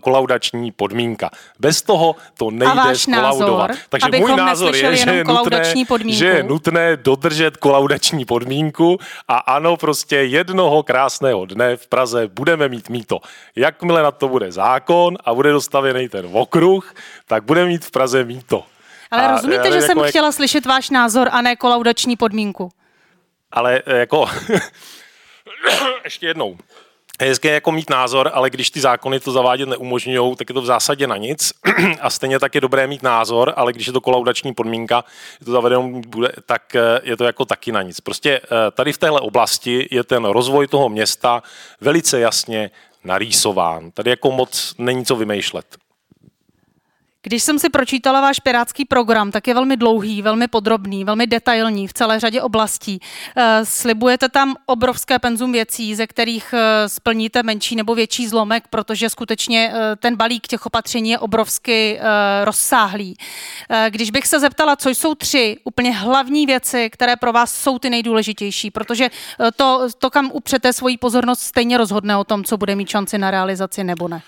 kolaudační 0.00 0.72
podmínka. 0.72 1.30
Bez 1.58 1.82
toho 1.82 2.16
to 2.38 2.50
nejde 2.50 2.94
skolaudovat. 2.94 3.70
Takže 3.88 4.18
můj 4.18 4.36
názor 4.36 4.76
je, 4.76 4.96
že 4.96 5.10
je, 5.10 5.24
nutné, 5.24 5.74
že 6.06 6.26
je 6.26 6.42
nutné 6.42 6.96
dodržet 6.96 7.56
kolaudační 7.56 8.24
podmínku 8.24 8.98
a 9.28 9.36
ano, 9.36 9.76
prostě 9.76 10.16
jednoho 10.16 10.82
krásného 10.82 11.46
dne 11.46 11.76
v 11.76 11.86
Praze 11.86 12.28
budeme 12.28 12.68
mít 12.68 12.88
míto. 12.88 13.20
Jakmile 13.56 14.02
na 14.02 14.10
to 14.10 14.28
bude 14.28 14.52
zákon 14.52 15.18
a 15.24 15.34
bude 15.34 15.52
dostavěný 15.52 16.08
ten 16.08 16.28
okruh, 16.32 16.94
tak 17.26 17.44
bude 17.44 17.66
mít 17.66 17.84
v 17.84 17.90
Praze 17.90 18.24
míto. 18.24 18.64
Ale 19.10 19.22
a 19.22 19.30
rozumíte, 19.30 19.72
že 19.72 19.82
jsem 19.82 19.98
jak... 19.98 20.08
chtěla 20.08 20.32
slyšet 20.32 20.66
váš 20.66 20.90
názor 20.90 21.28
a 21.32 21.42
ne 21.42 21.56
kolaudační 21.56 22.16
podmínku? 22.16 22.70
Ale 23.52 23.82
jako 23.86 24.26
ještě 26.04 26.26
jednou. 26.26 26.58
Je 27.20 27.28
hezké 27.28 27.50
jako 27.50 27.72
mít 27.72 27.90
názor, 27.90 28.30
ale 28.34 28.50
když 28.50 28.70
ty 28.70 28.80
zákony 28.80 29.20
to 29.20 29.32
zavádět 29.32 29.68
neumožňují, 29.68 30.36
tak 30.36 30.50
je 30.50 30.54
to 30.54 30.62
v 30.62 30.66
zásadě 30.66 31.06
na 31.06 31.16
nic. 31.16 31.52
A 32.00 32.10
stejně 32.10 32.38
tak 32.38 32.54
je 32.54 32.60
dobré 32.60 32.86
mít 32.86 33.02
názor, 33.02 33.52
ale 33.56 33.72
když 33.72 33.86
je 33.86 33.92
to 33.92 34.00
kolaudační 34.00 34.54
podmínka, 34.54 35.04
je 35.40 35.44
to 35.46 35.52
zavedeno 35.52 35.82
bude, 36.06 36.32
tak 36.46 36.74
eh, 36.74 37.00
je 37.02 37.16
to 37.16 37.24
jako 37.24 37.44
taky 37.44 37.72
na 37.72 37.82
nic. 37.82 38.00
Prostě 38.00 38.40
eh, 38.44 38.70
tady 38.70 38.92
v 38.92 38.98
téhle 38.98 39.20
oblasti 39.20 39.88
je 39.90 40.04
ten 40.04 40.24
rozvoj 40.24 40.66
toho 40.66 40.88
města 40.88 41.42
velice 41.80 42.20
jasně 42.20 42.70
narýsován. 43.04 43.90
Tady 43.90 44.10
jako 44.10 44.30
moc 44.30 44.74
není 44.78 45.04
co 45.04 45.16
vymýšlet. 45.16 45.66
Když 47.26 47.42
jsem 47.42 47.58
si 47.58 47.68
pročítala 47.68 48.20
váš 48.20 48.40
pirátský 48.40 48.84
program, 48.84 49.30
tak 49.30 49.48
je 49.48 49.54
velmi 49.54 49.76
dlouhý, 49.76 50.22
velmi 50.22 50.48
podrobný, 50.48 51.04
velmi 51.04 51.26
detailní 51.26 51.88
v 51.88 51.92
celé 51.92 52.20
řadě 52.20 52.42
oblastí. 52.42 53.00
Eh, 53.36 53.60
slibujete 53.64 54.28
tam 54.28 54.54
obrovské 54.66 55.18
penzum 55.18 55.52
věcí, 55.52 55.94
ze 55.94 56.06
kterých 56.06 56.54
eh, 56.54 56.88
splníte 56.88 57.42
menší 57.42 57.76
nebo 57.76 57.94
větší 57.94 58.28
zlomek, 58.28 58.64
protože 58.70 59.10
skutečně 59.10 59.72
eh, 59.74 59.96
ten 59.96 60.16
balík 60.16 60.46
těch 60.46 60.66
opatření 60.66 61.10
je 61.10 61.18
obrovsky 61.18 62.00
rozsáhlý. 62.44 63.16
Když 63.88 64.10
bych 64.10 64.26
se 64.26 64.40
zeptala, 64.40 64.76
co 64.76 64.88
jsou 64.88 65.14
tři 65.14 65.56
úplně 65.64 65.92
hlavní 65.92 66.46
věci, 66.46 66.90
které 66.90 67.16
pro 67.16 67.32
vás 67.32 67.54
jsou 67.54 67.78
ty 67.78 67.90
nejdůležitější, 67.90 68.70
protože 68.70 69.10
to, 69.56 69.88
to 69.98 70.10
kam 70.10 70.30
upřete 70.32 70.72
svoji 70.72 70.96
pozornost, 70.96 71.40
stejně 71.40 71.78
rozhodne 71.78 72.16
o 72.16 72.24
tom, 72.24 72.44
co 72.44 72.56
bude 72.56 72.74
mít 72.74 72.88
šanci 72.88 73.18
na 73.18 73.30
realizaci 73.30 73.84
nebo 73.84 74.08
ne. 74.08 74.22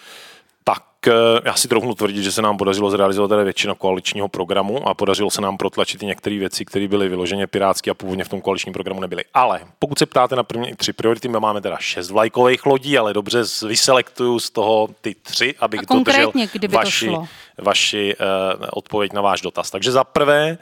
Eh, 1.09 1.41
já 1.45 1.55
si 1.55 1.69
trochu 1.69 1.95
tvrdit, 1.95 2.23
že 2.23 2.33
se 2.33 2.43
nám 2.43 2.57
podařilo 2.57 2.91
zrealizovat 2.91 3.29
tady 3.29 3.45
většina 3.45 3.75
koaličního 3.75 4.29
programu 4.29 4.89
a 4.89 4.95
podařilo 4.95 5.31
se 5.31 5.41
nám 5.41 5.57
protlačit 5.57 6.03
i 6.03 6.07
některé 6.07 6.39
věci, 6.39 6.65
které 6.65 6.89
byly 6.89 7.09
vyloženě 7.09 7.47
pirátské 7.47 7.91
a 7.91 7.95
původně 7.95 8.25
v 8.25 8.29
tom 8.29 8.41
koaličním 8.41 8.73
programu 8.73 9.01
nebyly. 9.01 9.25
Ale 9.35 9.61
pokud 9.79 9.99
se 9.99 10.07
ptáte 10.07 10.37
na 10.37 10.43
první 10.43 10.75
tři 10.75 10.93
priority, 10.93 11.29
my 11.29 11.41
máme 11.41 11.61
teda 11.61 11.77
šest 11.77 12.11
vlajkových 12.11 12.67
lodí, 12.67 12.99
ale 12.99 13.15
dobře 13.15 13.43
vyselektuju 13.67 14.41
z 14.41 14.51
toho 14.51 14.89
ty 15.01 15.15
tři, 15.15 15.55
abych 15.61 15.81
dodržel 15.91 16.33
vaši, 16.69 17.11
vaši 17.59 18.17
uh, 18.17 18.67
odpověď 18.71 19.13
na 19.13 19.21
váš 19.21 19.41
dotaz. 19.41 19.71
Takže 19.71 19.93
za 19.93 20.05
prvé, 20.05 20.59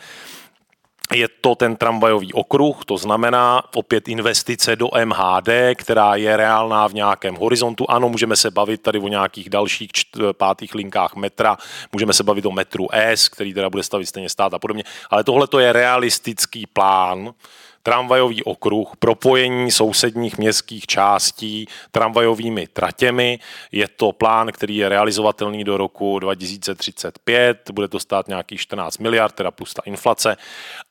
je 1.15 1.29
to 1.41 1.55
ten 1.55 1.77
tramvajový 1.77 2.33
okruh, 2.33 2.85
to 2.85 2.97
znamená 2.97 3.63
opět 3.75 4.09
investice 4.09 4.77
do 4.77 4.89
MHD, 5.05 5.49
která 5.75 6.15
je 6.15 6.37
reálná 6.37 6.89
v 6.89 6.95
nějakém 6.95 7.35
horizontu. 7.35 7.91
Ano, 7.91 8.09
můžeme 8.09 8.37
se 8.37 8.51
bavit 8.51 8.83
tady 8.83 8.99
o 8.99 9.09
nějakých 9.09 9.51
dalších 9.51 9.91
čt- 9.91 10.33
pátých 10.33 10.75
linkách 10.75 11.15
metra, 11.15 11.57
můžeme 11.93 12.13
se 12.13 12.25
bavit 12.25 12.47
o 12.47 12.51
metru 12.51 12.89
S, 12.93 13.29
který 13.29 13.55
teda 13.55 13.71
bude 13.71 13.83
stavit 13.83 14.07
stejně 14.07 14.29
stát 14.29 14.55
a 14.55 14.59
podobně, 14.59 14.85
ale 15.11 15.25
tohle 15.25 15.47
to 15.47 15.59
je 15.59 15.73
realistický 15.73 16.67
plán, 16.67 17.35
tramvajový 17.87 18.45
okruh, 18.45 18.97
propojení 18.99 19.71
sousedních 19.71 20.39
městských 20.39 20.87
částí 20.87 21.67
tramvajovými 21.91 22.67
tratěmi. 22.67 23.39
Je 23.73 23.89
to 23.89 24.13
plán, 24.13 24.53
který 24.53 24.77
je 24.77 24.89
realizovatelný 24.89 25.65
do 25.65 25.77
roku 25.77 26.19
2035, 26.19 27.71
bude 27.73 27.89
to 27.89 28.01
stát 28.01 28.29
nějakých 28.29 28.61
14 28.61 28.99
miliard, 28.99 29.35
teda 29.35 29.51
plus 29.51 29.75
ta 29.75 29.83
inflace 29.85 30.37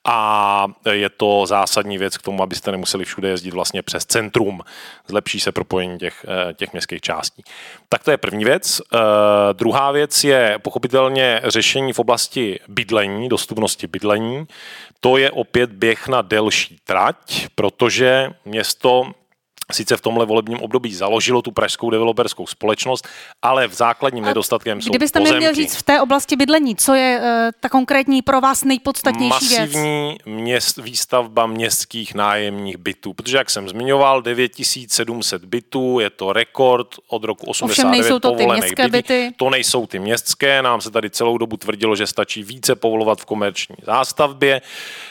a 0.04 0.66
je 0.90 1.08
to 1.08 1.46
zásadní 1.46 1.98
věc 1.98 2.16
k 2.16 2.22
tomu, 2.22 2.42
abyste 2.42 2.72
nemuseli 2.72 3.04
všude 3.04 3.28
jezdit 3.28 3.54
vlastně 3.54 3.82
přes 3.82 4.04
centrum. 4.04 4.60
Zlepší 5.06 5.40
se 5.40 5.52
propojení 5.52 5.98
těch, 5.98 6.26
eh, 6.28 6.54
těch 6.54 6.72
městských 6.72 7.00
částí. 7.00 7.42
Tak 7.88 8.04
to 8.04 8.10
je 8.10 8.16
první 8.16 8.44
věc. 8.44 8.80
Uh, 8.80 9.00
druhá 9.52 9.92
věc 9.92 10.24
je 10.24 10.58
pochopitelně 10.62 11.40
řešení 11.44 11.92
v 11.92 11.98
oblasti 11.98 12.60
bydlení, 12.68 13.28
dostupnosti 13.28 13.86
bydlení. 13.86 14.46
To 15.00 15.16
je 15.16 15.30
opět 15.30 15.70
běh 15.70 16.08
na 16.08 16.22
delší 16.22 16.78
trať, 16.86 17.48
protože 17.54 18.30
město 18.44 19.12
sice 19.72 19.96
v 19.96 20.00
tomhle 20.00 20.26
volebním 20.26 20.58
období 20.60 20.94
založilo 20.94 21.42
tu 21.42 21.50
pražskou 21.50 21.90
developerskou 21.90 22.46
společnost, 22.46 23.08
ale 23.42 23.68
v 23.68 23.74
základním 23.74 24.24
A 24.24 24.26
nedostatkem 24.26 24.80
jsou 24.80 24.90
Kdybyste 24.90 25.18
pozemky. 25.20 25.34
mi 25.34 25.40
měl 25.40 25.54
říct 25.54 25.76
v 25.76 25.82
té 25.82 26.00
oblasti 26.00 26.36
bydlení, 26.36 26.76
co 26.76 26.94
je 26.94 27.20
uh, 27.20 27.26
ta 27.60 27.68
konkrétní 27.68 28.22
pro 28.22 28.40
vás 28.40 28.64
nejpodstatnější 28.64 29.28
Masivní 29.28 30.08
věc? 30.08 30.18
Měst, 30.26 30.76
výstavba 30.76 31.46
městských 31.46 32.14
nájemních 32.14 32.76
bytů, 32.76 33.12
protože 33.12 33.36
jak 33.36 33.50
jsem 33.50 33.68
zmiňoval, 33.68 34.22
9700 34.22 35.44
bytů, 35.44 36.00
je 36.00 36.10
to 36.10 36.32
rekord 36.32 36.88
od 37.08 37.24
roku 37.24 37.46
89 37.46 37.70
Ovšem 37.72 37.90
nejsou 37.90 38.18
to 38.18 38.32
ty 38.32 38.46
městské 38.46 38.88
byty. 38.88 38.90
byty. 38.98 39.34
To 39.36 39.50
nejsou 39.50 39.86
ty 39.86 39.98
městské, 39.98 40.62
nám 40.62 40.80
se 40.80 40.90
tady 40.90 41.10
celou 41.10 41.38
dobu 41.38 41.56
tvrdilo, 41.56 41.96
že 41.96 42.06
stačí 42.06 42.42
více 42.42 42.74
povolovat 42.76 43.20
v 43.20 43.24
komerční 43.24 43.76
zástavbě. 43.82 44.60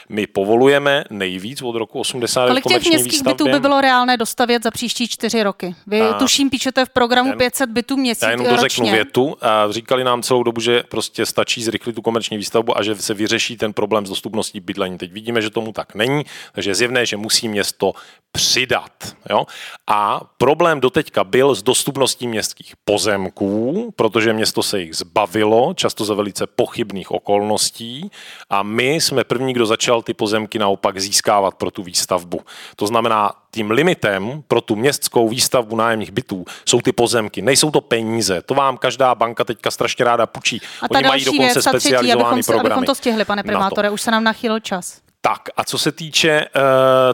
My 0.08 0.26
povolujeme 0.26 1.04
nejvíc 1.10 1.62
od 1.62 1.76
roku 1.76 2.00
89 2.00 2.62
Kolik 2.62 2.78
těch 2.82 2.88
městských 2.88 3.12
výstavbě. 3.12 3.34
bytů 3.34 3.44
by 3.56 3.60
bylo 3.60 3.80
reálné 3.80 4.16
dostavit 4.16 4.45
stavět 4.46 4.62
za 4.62 4.70
příští 4.70 5.08
čtyři 5.08 5.42
roky. 5.42 5.74
Vy 5.86 6.00
a 6.00 6.12
tuším 6.12 6.50
píšete 6.50 6.84
v 6.84 6.88
programu 6.88 7.28
jen, 7.28 7.38
500 7.38 7.70
bytů 7.70 7.96
měsíc 7.96 8.22
Já 8.22 8.30
jenom 8.30 8.46
dořeknu 8.46 8.90
větu. 8.90 9.36
A 9.40 9.66
říkali 9.70 10.04
nám 10.04 10.22
celou 10.22 10.42
dobu, 10.42 10.60
že 10.60 10.82
prostě 10.88 11.26
stačí 11.26 11.62
zrychlit 11.62 11.92
tu 11.92 12.02
komerční 12.02 12.36
výstavbu 12.36 12.78
a 12.78 12.82
že 12.82 12.94
se 12.94 13.14
vyřeší 13.14 13.56
ten 13.56 13.72
problém 13.72 14.06
s 14.06 14.08
dostupností 14.08 14.60
bydlení. 14.60 14.98
Teď 14.98 15.12
vidíme, 15.12 15.42
že 15.42 15.50
tomu 15.50 15.72
tak 15.72 15.94
není, 15.94 16.24
takže 16.52 16.70
je 16.70 16.74
zjevné, 16.74 17.06
že 17.06 17.16
musí 17.16 17.48
město 17.48 17.92
přidat. 18.36 19.16
Jo? 19.30 19.46
A 19.86 20.20
problém 20.38 20.80
doteďka 20.80 21.24
byl 21.24 21.54
s 21.54 21.62
dostupností 21.62 22.28
městských 22.28 22.74
pozemků, 22.84 23.92
protože 23.96 24.32
město 24.32 24.62
se 24.62 24.80
jich 24.80 24.96
zbavilo, 24.96 25.74
často 25.74 26.04
za 26.04 26.14
velice 26.14 26.46
pochybných 26.46 27.10
okolností 27.10 28.10
a 28.50 28.62
my 28.62 28.94
jsme 28.94 29.24
první, 29.24 29.52
kdo 29.52 29.66
začal 29.66 30.02
ty 30.02 30.14
pozemky 30.14 30.58
naopak 30.58 31.00
získávat 31.00 31.54
pro 31.54 31.70
tu 31.70 31.82
výstavbu. 31.82 32.40
To 32.76 32.86
znamená, 32.86 33.32
tím 33.50 33.70
limitem 33.70 34.42
pro 34.48 34.60
tu 34.60 34.76
městskou 34.76 35.28
výstavbu 35.28 35.76
nájemních 35.76 36.10
bytů 36.10 36.44
jsou 36.68 36.80
ty 36.80 36.92
pozemky. 36.92 37.42
Nejsou 37.42 37.70
to 37.70 37.80
peníze, 37.80 38.42
to 38.42 38.54
vám 38.54 38.76
každá 38.76 39.14
banka 39.14 39.44
teďka 39.44 39.70
strašně 39.70 40.04
ráda 40.04 40.26
půjčí. 40.26 40.60
A 40.82 40.88
ta 40.88 40.98
Oni 40.98 41.08
mají 41.08 41.24
dokonce 41.24 41.42
věc, 41.42 41.64
specializované 41.64 42.02
třetí, 42.02 42.12
abychom, 42.12 42.42
programy. 42.42 42.72
Abychom 42.72 42.84
to 42.84 42.94
stihli, 42.94 43.24
pane 43.24 43.42
primátore, 43.42 43.90
už 43.90 44.02
se 44.02 44.10
nám 44.10 44.24
nachýlil 44.24 44.60
čas. 44.60 45.05
Tak 45.26 45.48
a 45.56 45.64
co 45.64 45.78
se 45.78 45.92
týče 45.92 46.46
uh, 46.46 46.62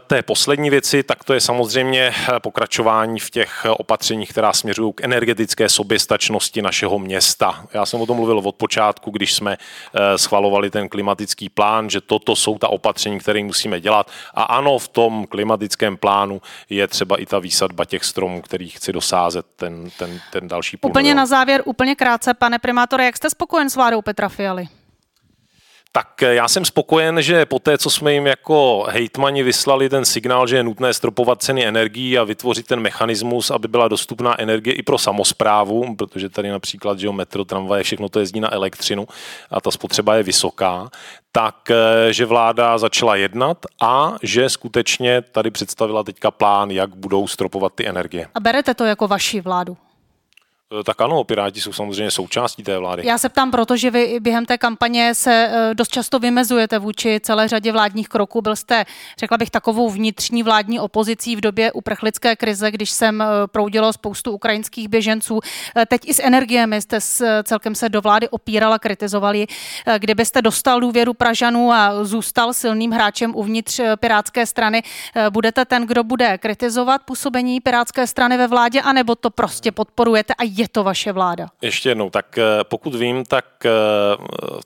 té 0.07 0.22
poslední 0.22 0.70
věci, 0.70 1.03
tak 1.03 1.25
to 1.25 1.35
je 1.35 1.40
samozřejmě 1.40 2.12
eh, 2.37 2.40
pokračování 2.40 3.20
v 3.20 3.31
těch 3.31 3.66
opatřeních, 3.70 4.31
která 4.31 4.53
směřují 4.53 4.92
k 4.92 5.05
energetické 5.05 5.68
soběstačnosti 5.68 6.62
našeho 6.62 6.98
města. 6.98 7.64
Já 7.75 7.87
jsem 7.87 8.01
o 8.01 8.07
tom 8.07 8.16
mluvil 8.16 8.38
od 8.38 8.55
počátku, 8.55 9.11
když 9.11 9.35
jsme 9.35 9.57
uh, 9.57 10.01
schvalovali 10.16 10.70
ten 10.70 10.88
klimatický 10.88 11.48
plán, 11.48 11.90
že 11.90 12.01
toto 12.01 12.37
jsou 12.37 12.59
ta 12.59 12.68
opatření, 12.68 13.18
které 13.18 13.44
musíme 13.44 13.81
dělat. 13.81 14.11
A 14.35 14.42
ano, 14.42 14.79
v 14.79 14.88
tom 14.88 15.27
klimatickém 15.27 15.96
plánu 15.96 16.42
je 16.70 16.88
třeba 16.88 17.16
i 17.16 17.27
ta 17.27 17.38
výsadba 17.38 17.85
těch 17.85 18.05
stromů, 18.05 18.42
který 18.42 18.68
chci 18.68 18.92
dosázet 18.92 19.46
ten, 19.57 19.90
ten, 19.98 20.20
ten 20.33 20.48
další 20.48 20.77
půl 20.77 20.90
Úplně 20.90 21.14
na 21.14 21.27
závěr, 21.27 21.62
úplně 21.64 21.94
krátce, 21.94 22.35
pane 22.35 22.59
primátore, 22.59 23.05
jak 23.05 23.16
jste 23.16 23.31
spokojen 23.31 23.70
s 23.70 23.77
vládou 23.77 24.03
Petra 24.03 24.29
Fialy? 24.29 24.68
Tak 25.94 26.22
eh, 26.22 26.35
já 26.35 26.48
jsem 26.48 26.64
spokojen, 26.64 27.22
že 27.22 27.46
po 27.46 27.59
té, 27.59 27.78
co 27.78 27.90
jsme 27.90 28.12
jim 28.12 28.26
jako 28.26 28.87
hejtmani 28.88 29.42
vyslali 29.42 29.88
ten 29.88 30.05
signál, 30.05 30.46
že 30.46 30.57
je 30.57 30.62
nutné 30.62 30.94
stropovat 30.94 31.42
ceny 31.42 31.66
energií 31.66 32.18
a 32.18 32.24
vytvořit 32.24 32.66
ten 32.66 32.81
mechanismus, 32.81 33.50
aby 33.50 33.68
byla 33.68 33.88
dostupná 33.88 34.40
energie 34.40 34.74
i 34.74 34.83
pro 34.83 34.98
samozprávu, 34.98 35.96
protože 35.96 36.28
tady 36.28 36.50
například, 36.50 36.98
že 36.98 37.11
metro, 37.11 37.44
tramvaje, 37.44 37.83
všechno 37.83 38.09
to 38.09 38.20
jezdí 38.20 38.40
na 38.40 38.52
elektřinu 38.52 39.07
a 39.50 39.61
ta 39.61 39.70
spotřeba 39.70 40.14
je 40.14 40.22
vysoká, 40.22 40.90
tak 41.33 41.70
eh, 41.70 42.12
že 42.12 42.26
vláda 42.26 42.78
začala 42.78 43.16
jednat 43.16 43.59
a 43.81 44.14
že 44.22 44.48
skutečně 44.48 45.22
tady 45.22 45.50
představila 45.50 46.05
teďka 46.05 46.31
plán, 46.31 46.70
jak 46.70 46.96
budou 46.96 47.26
stropovat 47.26 47.72
ty 47.74 47.88
energie. 47.88 48.28
A 48.35 48.40
berete 48.40 48.74
to 48.74 48.85
jako 48.85 49.09
vaši 49.09 49.40
vládu? 49.40 49.76
Eh, 50.80 50.85
tak 50.85 51.00
ano, 51.00 51.24
Piráti 51.24 51.61
jsou 51.61 51.72
samozřejmě 51.72 52.11
součástí 52.11 52.62
té 52.62 52.78
vlády. 52.78 53.02
Já 53.06 53.18
se 53.18 53.28
ptám, 53.28 53.50
protože 53.50 53.90
vy 53.90 54.20
během 54.20 54.46
té 54.46 54.58
kampaně 54.58 55.14
se 55.14 55.50
eh, 55.52 55.74
dost 55.74 55.88
často 55.88 56.18
vymezujete 56.18 56.78
vůči 56.78 57.20
celé 57.22 57.48
řadě 57.48 57.72
vládních 57.72 58.08
kroků. 58.08 58.42
Byl 58.42 58.56
jste, 58.56 58.85
řekla 59.18 59.38
bych, 59.38 59.50
takovou 59.50 59.90
vnitřní 59.90 60.42
vládní 60.42 60.80
opozicí 60.80 61.37
v 61.37 61.40
době 61.40 61.72
uprchlické 61.72 62.37
krize, 62.37 62.70
když 62.70 62.90
jsem 62.90 63.22
eh, 63.22 63.26
proudilo 63.46 63.92
spoustu 63.92 64.32
ukrajinských 64.32 64.88
běženců. 64.88 65.40
Teď 65.88 66.00
i 66.04 66.14
s 66.14 66.22
energiemi 66.22 66.82
jste 66.82 66.98
celkem 67.42 67.74
se 67.74 67.88
do 67.88 68.00
vlády 68.00 68.28
opírala, 68.28 68.78
kritizovali. 68.78 69.46
Kdybyste 69.98 70.42
dostal 70.42 70.80
důvěru 70.80 71.14
Pražanů 71.14 71.72
a 71.72 72.04
zůstal 72.04 72.52
silným 72.52 72.90
hráčem 72.90 73.37
uvnitř 73.37 73.80
Pirátské 73.96 74.46
strany, 74.46 74.82
budete 75.30 75.64
ten, 75.64 75.87
kdo 75.87 76.04
bude 76.04 76.38
kritizovat 76.38 77.02
působení 77.04 77.61
Pirátské 77.61 78.06
strany 78.06 78.37
ve 78.37 78.46
vládě, 78.46 78.80
anebo 78.80 79.14
to 79.14 79.30
prostě 79.30 79.72
podporujete 79.72 80.35
a 80.35 80.44
je 80.62 80.68
to 80.68 80.85
vaše 80.85 81.12
vláda? 81.12 81.46
Ještě 81.62 81.88
jednou, 81.88 82.11
tak 82.11 82.38
eh, 82.38 82.44
pokud 82.64 82.94
vím, 82.94 83.25
tak 83.25 83.44
eh, 83.64 83.70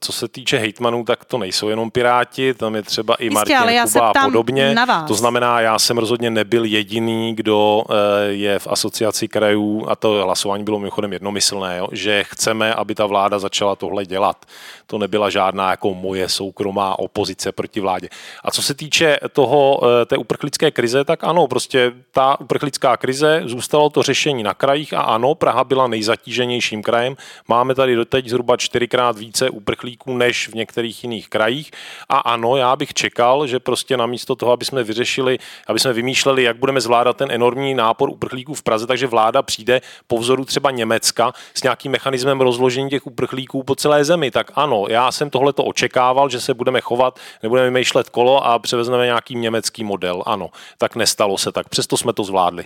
co 0.01 0.13
se 0.13 0.29
týče 0.29 0.59
hejtmanů, 0.59 1.05
tak 1.05 1.25
to 1.25 1.39
nejsou 1.39 1.69
jenom 1.69 1.91
Piráti, 1.91 2.55
tam 2.55 2.75
je 2.75 2.83
třeba 2.83 3.15
i 3.15 3.31
Martin 3.31 3.57
Kuba 3.93 4.11
a 4.11 4.25
podobně. 4.25 4.75
Na 4.75 4.85
vás. 4.85 5.09
To 5.09 5.15
znamená, 5.15 5.61
já 5.61 5.79
jsem 5.79 5.99
rozhodně 5.99 6.31
nebyl 6.31 6.65
jediný, 6.65 7.35
kdo 7.35 7.85
eh, 7.89 7.95
je 8.29 8.59
v 8.59 8.67
asociaci 8.67 9.29
krajů, 9.29 9.87
a 9.89 9.97
to 9.97 10.23
hlasování 10.25 10.65
bylo 10.65 10.79
mimochodem 10.79 11.13
jednomyslné, 11.13 11.79
jo, 11.79 11.89
že 11.93 12.25
chceme, 12.25 12.75
aby 12.75 12.95
ta 12.95 13.07
vláda 13.07 13.39
začala 13.39 13.77
tohle 13.77 14.07
dělat. 14.07 14.47
To 14.87 14.99
nebyla 14.99 15.31
žádná 15.31 15.71
jako 15.71 15.95
moje 15.95 16.29
soukromá 16.29 16.99
opozice 16.99 17.53
proti 17.53 17.81
vládě. 17.81 18.09
A 18.45 18.51
co 18.51 18.63
se 18.63 18.75
týče 18.75 19.19
toho, 19.33 19.81
té 20.07 20.17
uprchlické 20.17 20.71
krize, 20.71 21.05
tak 21.05 21.25
ano, 21.25 21.47
prostě 21.47 21.93
ta 22.11 22.41
uprchlická 22.41 22.97
krize, 22.97 23.43
zůstalo 23.45 23.91
to 23.91 24.03
řešení 24.03 24.43
na 24.43 24.55
krajích 24.55 24.93
a 24.95 25.01
ano, 25.01 25.35
Praha 25.35 25.65
byla 25.65 25.86
nejzatíženějším 25.89 26.83
krajem. 26.83 27.17
Máme 27.49 27.75
tady 27.75 27.95
doteď 27.95 28.29
zhruba 28.29 28.57
čtyřikrát 28.57 29.19
více 29.19 29.51
uprchlíků 29.51 30.17
než 30.17 30.49
v 30.49 30.55
některých 30.55 31.05
jiných 31.05 31.29
krajích. 31.29 31.71
A 32.09 32.19
ano, 32.19 32.57
já 32.57 32.77
bych 32.77 32.95
čekal, 32.95 33.47
že 33.47 33.61
prostě 33.61 33.97
namísto 33.97 34.37
toho, 34.37 34.53
aby 34.53 34.65
jsme 34.65 34.85
vyřešili, 34.85 35.39
aby 35.67 35.79
jsme 35.79 35.93
vymýšleli, 35.93 36.43
jak 36.43 36.57
budeme 36.57 36.81
zvládat 36.81 37.17
ten 37.17 37.31
enormní 37.31 37.75
nápor 37.75 38.09
uprchlíků 38.09 38.55
v 38.55 38.63
Praze, 38.63 38.87
takže 38.87 39.07
vláda 39.07 39.43
přijde 39.43 39.81
po 40.07 40.19
vzoru 40.19 40.45
třeba 40.45 40.71
Německa 40.71 41.33
s 41.55 41.63
nějakým 41.63 41.93
mechanismem 41.93 42.41
rozložení 42.41 42.91
těch 42.91 43.07
uprchlíků 43.07 43.63
po 43.63 43.75
celé 43.75 44.05
zemi. 44.05 44.31
Tak 44.31 44.53
ano, 44.55 44.85
já 44.89 45.13
jsem 45.13 45.31
tohle 45.31 45.53
to 45.53 45.65
očekával, 45.65 46.29
že 46.29 46.41
se 46.41 46.55
budeme 46.55 46.81
chovat, 46.81 47.19
nebudeme 47.43 47.71
vymýšlet 47.71 48.09
kolo 48.09 48.47
a 48.47 48.59
převezmeme 48.59 49.05
nějaký 49.05 49.35
německý 49.35 49.85
model. 49.85 50.23
Ano, 50.27 50.51
tak 50.79 50.97
nestalo 50.97 51.39
se 51.39 51.53
tak. 51.53 51.69
Přesto 51.69 51.97
jsme 51.97 52.13
to 52.13 52.25
zvládli. 52.25 52.65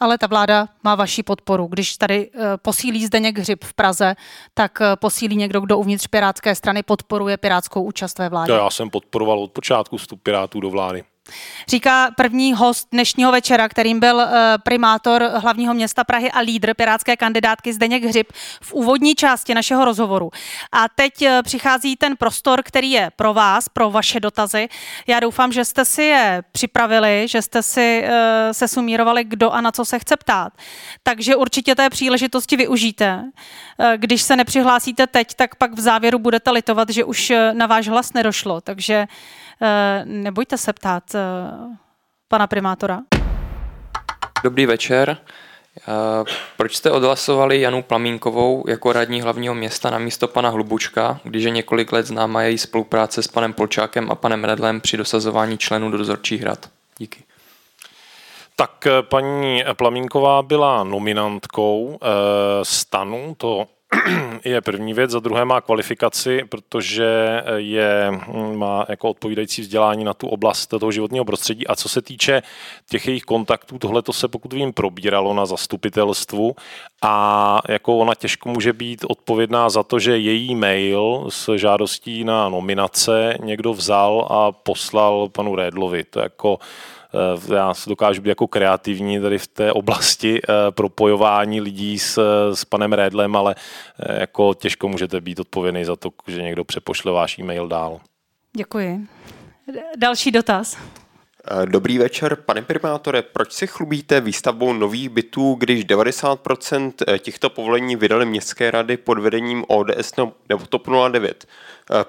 Ale 0.00 0.18
ta 0.18 0.26
vláda 0.26 0.68
má 0.84 0.94
vaši 0.94 1.22
podporu. 1.22 1.66
Když 1.66 1.96
tady 1.96 2.30
uh, 2.30 2.42
posílí 2.56 3.06
Zdeněk 3.06 3.38
Hřib 3.38 3.64
v 3.64 3.74
Praze, 3.74 4.14
tak 4.54 4.78
uh, 4.80 4.86
posílí 4.96 5.36
někdo, 5.36 5.60
kdo 5.60 5.78
uvnitř 5.78 6.06
Pirátské 6.06 6.54
strany 6.54 6.82
podporuje 6.82 7.36
pirátskou 7.36 7.82
účast 7.82 8.18
ve 8.18 8.28
vládě. 8.28 8.52
Já 8.52 8.70
jsem 8.70 8.90
podporoval 8.90 9.38
od 9.38 9.52
počátku 9.52 9.96
vstup 9.96 10.22
Pirátů 10.22 10.60
do 10.60 10.70
vlády. 10.70 11.04
Říká 11.68 12.10
první 12.16 12.52
host 12.52 12.88
dnešního 12.92 13.32
večera, 13.32 13.68
kterým 13.68 14.00
byl 14.00 14.20
eh, 14.20 14.28
primátor 14.58 15.30
hlavního 15.36 15.74
města 15.74 16.04
Prahy 16.04 16.30
a 16.30 16.40
lídr 16.40 16.74
pirátské 16.74 17.16
kandidátky 17.16 17.72
Zdeněk 17.72 18.04
Hřib 18.04 18.32
v 18.60 18.72
úvodní 18.72 19.14
části 19.14 19.54
našeho 19.54 19.84
rozhovoru. 19.84 20.30
A 20.72 20.88
teď 20.88 21.22
eh, 21.22 21.42
přichází 21.42 21.96
ten 21.96 22.16
prostor, 22.16 22.62
který 22.64 22.90
je 22.90 23.10
pro 23.16 23.34
vás, 23.34 23.68
pro 23.68 23.90
vaše 23.90 24.20
dotazy. 24.20 24.68
Já 25.06 25.20
doufám, 25.20 25.52
že 25.52 25.64
jste 25.64 25.84
si 25.84 26.02
je 26.02 26.42
připravili, 26.52 27.26
že 27.28 27.42
jste 27.42 27.62
si 27.62 28.02
eh, 28.04 28.54
se 28.54 28.68
sumírovali, 28.68 29.24
kdo 29.24 29.50
a 29.50 29.60
na 29.60 29.72
co 29.72 29.84
se 29.84 29.98
chce 29.98 30.16
ptát. 30.16 30.52
Takže 31.02 31.36
určitě 31.36 31.74
té 31.74 31.90
příležitosti 31.90 32.56
využijte. 32.56 33.24
Když 33.96 34.22
se 34.22 34.36
nepřihlásíte 34.36 35.06
teď, 35.06 35.34
tak 35.34 35.54
pak 35.54 35.72
v 35.72 35.80
závěru 35.80 36.18
budete 36.18 36.50
litovat, 36.50 36.90
že 36.90 37.04
už 37.04 37.32
na 37.52 37.66
váš 37.66 37.88
hlas 37.88 38.12
nedošlo. 38.12 38.60
Takže 38.60 39.06
nebojte 40.04 40.58
se 40.58 40.72
ptát 40.72 41.14
eh, 41.14 41.20
pana 42.28 42.46
primátora. 42.46 43.00
Dobrý 44.44 44.66
večer. 44.66 45.18
Eh, 45.78 46.24
proč 46.56 46.76
jste 46.76 46.90
odhlasovali 46.90 47.60
Janu 47.60 47.82
Plamínkovou 47.82 48.64
jako 48.68 48.92
radní 48.92 49.20
hlavního 49.20 49.54
města 49.54 49.90
na 49.90 49.98
místo 49.98 50.28
pana 50.28 50.48
Hlubučka, 50.48 51.20
když 51.24 51.44
je 51.44 51.50
několik 51.50 51.92
let 51.92 52.06
známa 52.06 52.42
její 52.42 52.58
spolupráce 52.58 53.22
s 53.22 53.28
panem 53.28 53.52
Polčákem 53.52 54.10
a 54.10 54.14
panem 54.14 54.44
Redlem 54.44 54.80
při 54.80 54.96
dosazování 54.96 55.58
členů 55.58 55.90
do 55.90 55.98
dozorčích 55.98 56.42
rad? 56.42 56.70
Díky. 56.98 57.24
Tak 58.56 58.86
paní 59.02 59.64
Plamínková 59.76 60.42
byla 60.42 60.84
nominantkou 60.84 61.98
stanu, 62.62 63.34
to 63.38 63.66
je 64.44 64.60
první 64.60 64.94
věc, 64.94 65.10
za 65.10 65.20
druhé 65.20 65.44
má 65.44 65.60
kvalifikaci, 65.60 66.44
protože 66.48 67.42
je, 67.56 68.10
má 68.54 68.86
jako 68.88 69.10
odpovídající 69.10 69.62
vzdělání 69.62 70.04
na 70.04 70.14
tu 70.14 70.28
oblast 70.28 70.66
toho 70.66 70.92
životního 70.92 71.24
prostředí. 71.24 71.66
A 71.66 71.76
co 71.76 71.88
se 71.88 72.02
týče 72.02 72.42
těch 72.90 73.06
jejich 73.06 73.22
kontaktů, 73.22 73.78
tohle 73.78 74.02
to 74.02 74.12
se 74.12 74.28
pokud 74.28 74.52
vím 74.52 74.72
probíralo 74.72 75.34
na 75.34 75.46
zastupitelstvu 75.46 76.56
a 77.02 77.60
jako 77.68 77.98
ona 77.98 78.14
těžko 78.14 78.48
může 78.48 78.72
být 78.72 79.04
odpovědná 79.08 79.70
za 79.70 79.82
to, 79.82 79.98
že 79.98 80.18
její 80.18 80.54
mail 80.54 81.26
s 81.28 81.56
žádostí 81.56 82.24
na 82.24 82.48
nominace 82.48 83.34
někdo 83.40 83.72
vzal 83.72 84.26
a 84.30 84.52
poslal 84.52 85.28
panu 85.28 85.56
Rédlovi. 85.56 86.04
To 86.04 86.20
jako 86.20 86.58
já 87.54 87.74
se 87.74 87.90
dokážu 87.90 88.22
být 88.22 88.28
jako 88.28 88.46
kreativní 88.46 89.20
tady 89.20 89.38
v 89.38 89.46
té 89.46 89.72
oblasti 89.72 90.40
eh, 90.42 90.70
propojování 90.70 91.60
lidí 91.60 91.98
s, 91.98 92.20
s 92.54 92.64
panem 92.64 92.92
Redlem, 92.92 93.36
ale 93.36 93.54
eh, 93.98 94.20
jako 94.20 94.54
těžko 94.54 94.88
můžete 94.88 95.20
být 95.20 95.40
odpovědný 95.40 95.84
za 95.84 95.96
to, 95.96 96.10
že 96.26 96.42
někdo 96.42 96.64
přepošle 96.64 97.12
váš 97.12 97.38
e-mail 97.38 97.68
dál. 97.68 98.00
Děkuji. 98.56 99.06
Další 99.98 100.30
dotaz. 100.30 100.76
Dobrý 101.64 101.98
večer, 101.98 102.36
pane 102.36 102.62
primátoré. 102.62 103.22
Proč 103.22 103.52
si 103.52 103.66
chlubíte 103.66 104.20
výstavbou 104.20 104.72
nových 104.72 105.08
bytů, 105.08 105.54
když 105.54 105.86
90% 105.86 106.92
těchto 107.18 107.50
povolení 107.50 107.96
vydali 107.96 108.26
městské 108.26 108.70
rady 108.70 108.96
pod 108.96 109.18
vedením 109.18 109.64
ODS 109.68 110.12
nebo 110.48 110.66
TOP 110.68 110.88
09? 111.10 111.46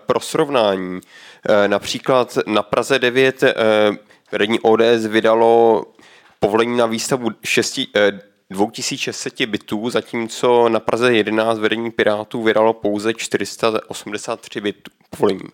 Pro 0.05 0.19
srovnání, 0.19 1.01
například 1.67 2.37
na 2.47 2.63
Praze 2.63 2.99
9 2.99 3.43
vedení 4.31 4.59
ODS 4.59 5.05
vydalo 5.07 5.83
povolení 6.39 6.77
na 6.77 6.85
výstavu 6.85 7.29
6, 7.45 7.79
2600 8.49 9.45
bytů, 9.45 9.89
zatímco 9.89 10.69
na 10.69 10.79
Praze 10.79 11.13
11 11.13 11.59
vedení 11.59 11.91
Pirátů 11.91 12.43
vydalo 12.43 12.73
pouze 12.73 13.13
483 13.13 14.61
bytů 14.61 14.91
povolení. 15.09 15.49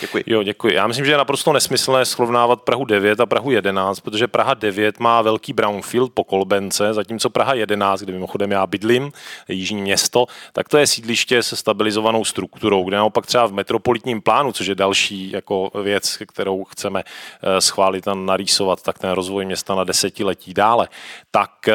Děkuji. 0.00 0.24
Jo, 0.26 0.42
děkuji. 0.42 0.74
Já 0.74 0.86
myslím, 0.86 1.06
že 1.06 1.12
je 1.12 1.18
naprosto 1.18 1.52
nesmyslné 1.52 2.04
srovnávat 2.04 2.62
Prahu 2.62 2.84
9 2.84 3.20
a 3.20 3.26
Prahu 3.26 3.50
11, 3.50 4.00
protože 4.00 4.28
Praha 4.28 4.54
9 4.54 5.00
má 5.00 5.22
velký 5.22 5.52
brownfield 5.52 6.12
po 6.14 6.24
Kolbence, 6.24 6.94
zatímco 6.94 7.30
Praha 7.30 7.54
11, 7.54 8.00
kde 8.00 8.12
mimochodem 8.12 8.50
já 8.50 8.66
bydlím, 8.66 9.12
jižní 9.48 9.82
město, 9.82 10.26
tak 10.52 10.68
to 10.68 10.78
je 10.78 10.86
sídliště 10.86 11.42
se 11.42 11.56
stabilizovanou 11.56 12.24
strukturou, 12.24 12.84
kde 12.84 12.96
naopak 12.96 13.26
třeba 13.26 13.46
v 13.46 13.52
metropolitním 13.52 14.22
plánu, 14.22 14.52
což 14.52 14.66
je 14.66 14.74
další 14.74 15.30
jako 15.30 15.70
věc, 15.82 16.18
kterou 16.26 16.64
chceme 16.64 17.04
eh, 17.42 17.60
schválit 17.60 18.08
a 18.08 18.14
narýsovat, 18.14 18.82
tak 18.82 18.98
ten 18.98 19.10
rozvoj 19.10 19.44
města 19.44 19.74
na 19.74 19.84
desetiletí 19.84 20.54
dále, 20.54 20.88
tak 21.30 21.68
eh, 21.68 21.74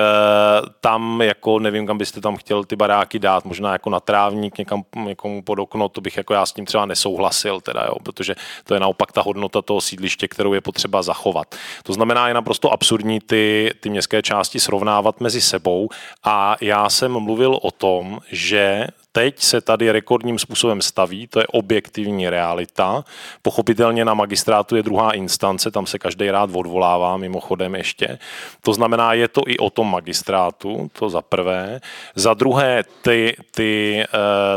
tam 0.81 1.21
jako 1.21 1.59
nevím, 1.59 1.87
kam 1.87 1.97
byste 1.97 2.21
tam 2.21 2.35
chtěl 2.35 2.63
ty 2.63 2.75
baráky 2.75 3.19
dát, 3.19 3.45
možná 3.45 3.71
jako 3.71 3.89
na 3.89 3.99
trávník 3.99 4.57
někam 4.57 4.83
někomu 4.95 5.41
pod 5.41 5.59
okno, 5.59 5.89
to 5.89 6.01
bych 6.01 6.17
jako 6.17 6.33
já 6.33 6.45
s 6.45 6.53
tím 6.53 6.65
třeba 6.65 6.85
nesouhlasil, 6.85 7.61
teda 7.61 7.85
jo, 7.87 7.92
protože 8.03 8.35
to 8.63 8.73
je 8.73 8.79
naopak 8.79 9.11
ta 9.11 9.21
hodnota 9.21 9.61
toho 9.61 9.81
sídliště, 9.81 10.27
kterou 10.27 10.53
je 10.53 10.61
potřeba 10.61 11.03
zachovat. 11.03 11.55
To 11.83 11.93
znamená, 11.93 12.27
je 12.27 12.33
naprosto 12.33 12.73
absurdní 12.73 13.19
ty, 13.19 13.71
ty 13.79 13.89
městské 13.89 14.21
části 14.21 14.59
srovnávat 14.59 15.21
mezi 15.21 15.41
sebou 15.41 15.89
a 16.23 16.55
já 16.61 16.89
jsem 16.89 17.19
mluvil 17.19 17.59
o 17.61 17.71
tom, 17.71 18.19
že 18.31 18.87
teď 19.15 19.39
se 19.39 19.61
tady 19.61 19.91
rekordním 19.91 20.39
způsobem 20.39 20.81
staví, 20.81 21.27
to 21.27 21.39
je 21.39 21.47
objektivní 21.47 22.29
realita. 22.29 23.03
Pochopitelně 23.41 24.05
na 24.05 24.13
magistrátu 24.13 24.75
je 24.75 24.83
druhá 24.83 25.11
instance, 25.11 25.71
tam 25.71 25.85
se 25.85 25.99
každý 25.99 26.31
rád 26.31 26.49
odvolává, 26.53 27.17
mimochodem 27.17 27.75
ještě. 27.75 28.19
To 28.61 28.73
znamená, 28.73 29.13
je 29.13 29.27
to 29.27 29.41
i 29.47 29.57
o 29.57 29.69
tom 29.69 29.91
magistrátu, 29.91 30.89
to 30.93 31.09
za 31.09 31.21
prvé. 31.21 31.79
Za 32.15 32.33
druhé, 32.33 32.83
ty, 33.01 33.35
ty, 33.51 34.03
eh, 34.03 34.07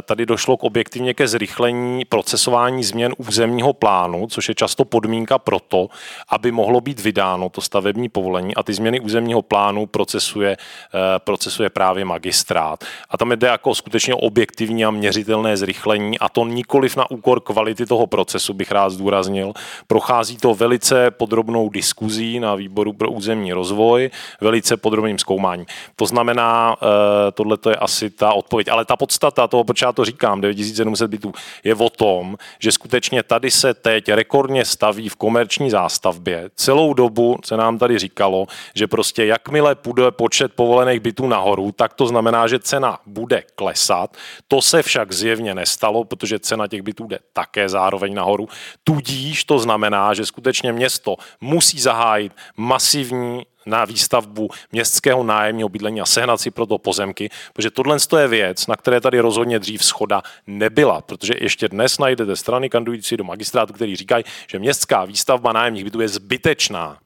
tady 0.03 0.27
došlo 0.27 0.57
k 0.57 0.65
objektivně 0.65 1.15
ke 1.15 1.29
zrychlení 1.29 2.05
procesování 2.05 2.85
změn 2.85 3.15
územního 3.19 3.73
plánu, 3.73 4.27
což 4.27 4.49
je 4.49 4.55
často 4.55 4.85
podmínka 4.85 5.39
pro 5.39 5.61
to, 5.61 5.89
aby 6.29 6.53
mohlo 6.53 6.81
být 6.81 7.01
vydáno 7.01 7.49
to 7.49 7.61
stavební 7.61 8.09
povolení 8.09 8.55
a 8.55 8.63
ty 8.63 8.75
změny 8.75 9.01
územního 9.01 9.43
plánu 9.43 9.87
procesuje, 9.87 10.57
eh, 10.57 10.99
procesuje 11.19 11.71
právě 11.71 12.05
magistrát. 12.05 12.85
A 13.11 13.19
tam 13.19 13.33
jde 13.33 13.47
jako 13.47 13.75
skutečně 13.75 14.15
objektivní 14.15 14.46
objektivní 14.47 14.85
a 14.85 14.91
měřitelné 14.91 15.57
zrychlení 15.57 16.19
a 16.19 16.29
to 16.29 16.45
nikoliv 16.45 16.97
na 16.97 17.11
úkor 17.11 17.41
kvality 17.41 17.87
toho 17.87 18.07
procesu, 18.07 18.55
bych 18.55 18.71
rád 18.71 18.91
zdůraznil. 18.91 19.53
Prochází 19.87 20.37
to 20.37 20.55
velice 20.55 21.11
podrobnou 21.11 21.69
diskuzí 21.69 22.41
na 22.41 22.55
výboru 22.55 22.93
pro 22.93 23.11
územní 23.11 23.53
rozvoj, 23.53 24.11
velice 24.41 24.77
podrobným 24.77 25.19
zkoumáním. 25.19 25.67
To 25.97 26.07
znamená, 26.07 26.77
eh, 26.77 27.33
tohle 27.33 27.59
je 27.71 27.77
asi 27.77 28.11
ta 28.11 28.33
odpověď. 28.33 28.69
Ale 28.69 28.85
ta 28.85 28.97
podstata 28.97 29.49
toho, 29.49 29.65
proč 29.65 29.83
já 29.83 29.93
to 29.93 30.05
říkám, 30.05 30.41
9700 30.41 31.11
bytů, 31.11 31.33
je 31.65 31.75
o 31.75 31.91
tom, 31.91 32.37
že 32.59 32.73
skutečně 32.73 33.23
tady 33.23 33.51
se 33.51 33.75
teď 33.75 34.09
rekordně 34.09 34.65
staví 34.65 35.09
v 35.09 35.17
komerční 35.17 35.71
zástavbě. 35.71 36.51
Celou 36.55 36.95
dobu 36.95 37.37
se 37.45 37.57
nám 37.57 37.79
tady 37.79 37.99
říkalo, 37.99 38.47
že 38.75 38.87
prostě 38.87 39.27
jakmile 39.27 39.75
půjde 39.75 40.11
počet 40.11 40.53
povolených 40.55 41.01
bytů 41.01 41.27
nahoru, 41.27 41.73
tak 41.73 41.95
to 41.95 42.07
znamená, 42.07 42.47
že 42.47 42.59
cena 42.59 42.99
bude 43.07 43.43
klesat. 43.55 44.17
To 44.49 44.63
se 44.63 44.83
však 44.83 45.13
zjevně 45.13 45.55
nestalo, 45.55 46.05
protože 46.05 46.39
cena 46.39 46.67
těch 46.69 46.83
bytů 46.83 47.07
jde 47.07 47.19
také 47.33 47.69
zároveň 47.69 48.15
nahoru. 48.15 48.49
Tudíž 48.85 49.45
to 49.45 49.59
znamená, 49.59 50.15
že 50.15 50.27
skutečně 50.27 50.73
město 50.73 51.17
musí 51.41 51.81
zahájit 51.81 52.33
masivní 52.57 53.47
na 53.67 53.85
výstavbu 53.85 54.49
městského 54.73 55.23
nájemního 55.23 55.69
bydlení 55.69 56.01
a 56.01 56.07
sehnat 56.07 56.41
si 56.41 56.51
proto 56.51 56.79
pozemky, 56.79 57.31
protože 57.53 57.71
tohle 57.71 57.97
je 58.19 58.29
věc, 58.29 58.67
na 58.67 58.77
které 58.77 59.01
tady 59.01 59.21
rozhodně 59.21 59.59
dřív 59.59 59.85
schoda 59.85 60.23
nebyla, 60.47 61.01
protože 61.01 61.35
ještě 61.41 61.69
dnes 61.69 61.99
najdete 61.99 62.37
strany 62.37 62.71
kandidující 62.71 63.17
do 63.17 63.25
magistrátu, 63.25 63.73
který 63.73 63.97
říkají, 63.97 64.25
že 64.51 64.59
městská 64.59 65.05
výstavba 65.05 65.53
nájemních 65.53 65.85
bytů 65.85 66.01
je 66.01 66.09
zbytečná. 66.09 66.99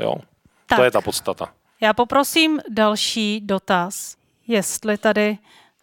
Jo? 0.00 0.14
Tak. 0.66 0.78
To 0.78 0.84
je 0.84 0.90
ta 0.90 1.00
podstata. 1.00 1.52
Já 1.80 1.92
poprosím 1.92 2.60
další 2.68 3.40
dotaz, 3.40 4.16
jestli 4.46 4.98
tady 4.98 5.38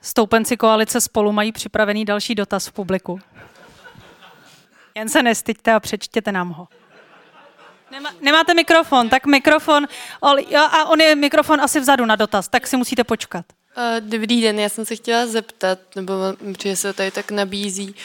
Stoupenci 0.06 0.58
koalice 0.58 1.02
spolu 1.02 1.32
mají 1.32 1.52
připravený 1.52 2.06
další 2.06 2.36
dotaz 2.36 2.68
v 2.68 2.72
publiku. 2.72 3.20
Jen 4.96 5.10
se 5.10 5.24
nestyďte 5.24 5.74
a 5.74 5.80
přečtěte 5.80 6.32
nám 6.32 6.50
ho. 6.50 6.68
Nemá, 7.91 8.10
nemáte 8.22 8.54
mikrofon, 8.54 9.10
tak 9.10 9.26
mikrofon, 9.26 9.88
a 10.72 10.86
on 10.86 11.02
je 11.02 11.15
mikrofon 11.15 11.62
asi 11.62 11.80
vzadu 11.80 12.06
na 12.06 12.15
dotaz, 12.15 12.48
tak 12.48 12.68
si 12.68 12.78
musíte 12.78 13.04
počkat. 13.04 13.46
Dobrý 14.00 14.41
den, 14.41 14.60
já 14.60 14.70
jsem 14.70 14.86
se 14.86 14.96
chtěla 14.96 15.26
zeptat, 15.26 15.80
nebo 15.96 16.13
protože 16.54 16.76
se 16.76 16.94
tady 16.94 17.12
tak 17.12 17.32
nabízí, 17.32 17.96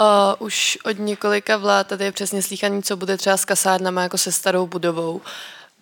Uh, 0.00 0.46
už 0.46 0.78
od 0.84 0.98
několika 0.98 1.56
vlád 1.56 1.86
tady 1.86 2.04
je 2.04 2.12
přesně 2.12 2.42
slýchaný, 2.42 2.82
co 2.82 2.96
bude 2.96 3.16
třeba 3.16 3.36
s 3.36 3.44
kasárnama 3.44 4.02
jako 4.02 4.18
se 4.18 4.32
starou 4.32 4.66
budovou. 4.66 5.20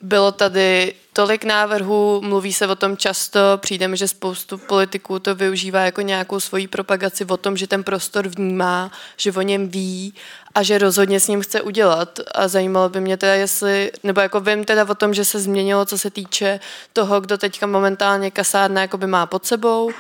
Bylo 0.01 0.33
tady 0.33 0.95
tolik 1.13 1.45
návrhů, 1.45 2.21
mluví 2.25 2.53
se 2.53 2.67
o 2.67 2.75
tom 2.75 2.97
často, 2.97 3.41
přijde 3.57 3.89
mi, 3.89 3.97
že 3.97 4.09
spoustu 4.09 4.59
politiků 4.59 5.19
to 5.19 5.35
využívá 5.35 5.81
jako 5.81 6.01
nějakou 6.01 6.41
svoji 6.41 6.69
propagaci 6.69 7.25
o 7.25 7.37
tom, 7.37 7.57
že 7.57 7.67
ten 7.67 7.85
prostor 7.85 8.29
vnímá, 8.29 8.91
že 9.17 9.33
o 9.33 9.43
něm 9.43 9.69
ví 9.69 10.15
a 10.55 10.63
že 10.63 10.79
rozhodně 10.79 11.21
s 11.21 11.29
ním 11.29 11.41
chce 11.41 11.63
udělat. 11.63 12.21
A 12.35 12.49
zajímalo 12.49 12.89
by 12.89 13.01
mě 13.01 13.17
teda, 13.17 13.35
jestli, 13.35 13.93
nebo 14.03 14.21
jako 14.21 14.41
vím 14.41 14.65
teda 14.65 14.89
o 14.89 14.95
tom, 14.95 15.15
že 15.15 15.25
se 15.25 15.41
změnilo, 15.41 15.85
co 15.85 15.99
se 15.99 16.11
týče 16.11 16.61
toho, 16.93 17.21
kdo 17.21 17.39
teďka 17.39 17.67
momentálně 17.67 18.31
kasárna 18.31 18.81
jakoby 18.81 19.07
má 19.07 19.27
pod 19.27 19.47
sebou, 19.47 19.91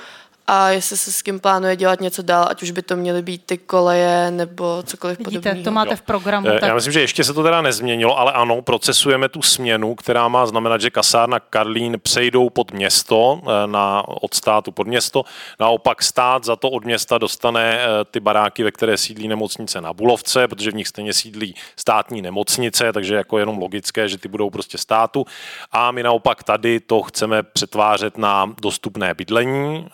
a 0.50 0.68
jestli 0.70 0.96
se 0.96 1.12
s 1.12 1.22
kým 1.22 1.40
plánuje 1.40 1.76
dělat 1.76 2.00
něco 2.00 2.22
dál, 2.22 2.46
ať 2.50 2.62
už 2.62 2.70
by 2.70 2.82
to 2.82 2.96
měly 2.96 3.22
být 3.22 3.42
ty 3.46 3.58
koleje 3.58 4.30
nebo 4.30 4.82
cokoliv 4.86 5.18
Vidíte, 5.18 5.40
podobného. 5.40 5.64
to 5.64 5.70
máte 5.70 5.96
v 5.96 6.02
programu. 6.02 6.48
Eh, 6.48 6.58
Tak 6.60 6.68
Já 6.68 6.74
myslím, 6.74 6.92
že 6.92 7.00
ještě 7.00 7.24
se 7.24 7.34
to 7.34 7.42
teda 7.42 7.62
nezměnilo, 7.62 8.18
ale 8.18 8.32
ano, 8.32 8.62
procesujeme 8.62 9.28
tu 9.28 9.42
směnu, 9.42 9.94
která 9.94 10.28
má 10.28 10.46
znamenat, 10.46 10.80
že 10.80 10.90
kasárna 10.90 11.40
Karlín 11.40 11.96
přejdou 12.02 12.50
pod 12.50 12.72
město, 12.72 13.40
eh, 13.42 13.66
na, 13.66 14.02
od 14.06 14.34
státu 14.34 14.72
pod 14.72 14.86
město. 14.86 15.24
Naopak 15.60 16.02
stát 16.02 16.44
za 16.44 16.56
to 16.56 16.70
od 16.70 16.84
města 16.84 17.18
dostane 17.18 17.78
eh, 17.80 18.04
ty 18.10 18.20
baráky, 18.20 18.62
ve 18.64 18.70
které 18.70 18.96
sídlí 18.96 19.28
nemocnice 19.28 19.80
na 19.80 19.92
Bulovce, 19.92 20.48
protože 20.48 20.70
v 20.70 20.74
nich 20.74 20.88
stejně 20.88 21.12
sídlí 21.12 21.54
státní 21.76 22.22
nemocnice, 22.22 22.92
takže 22.92 23.14
jako 23.14 23.38
jenom 23.38 23.58
logické, 23.58 24.08
že 24.08 24.18
ty 24.18 24.28
budou 24.28 24.50
prostě 24.50 24.78
státu. 24.78 25.24
A 25.72 25.90
my 25.90 26.02
naopak 26.02 26.42
tady 26.42 26.80
to 26.80 27.02
chceme 27.02 27.42
přetvářet 27.42 28.18
na 28.18 28.54
dostupné 28.62 29.14
bydlení, 29.14 29.86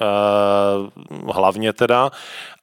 hlavně 1.33 1.73
teda. 1.73 2.11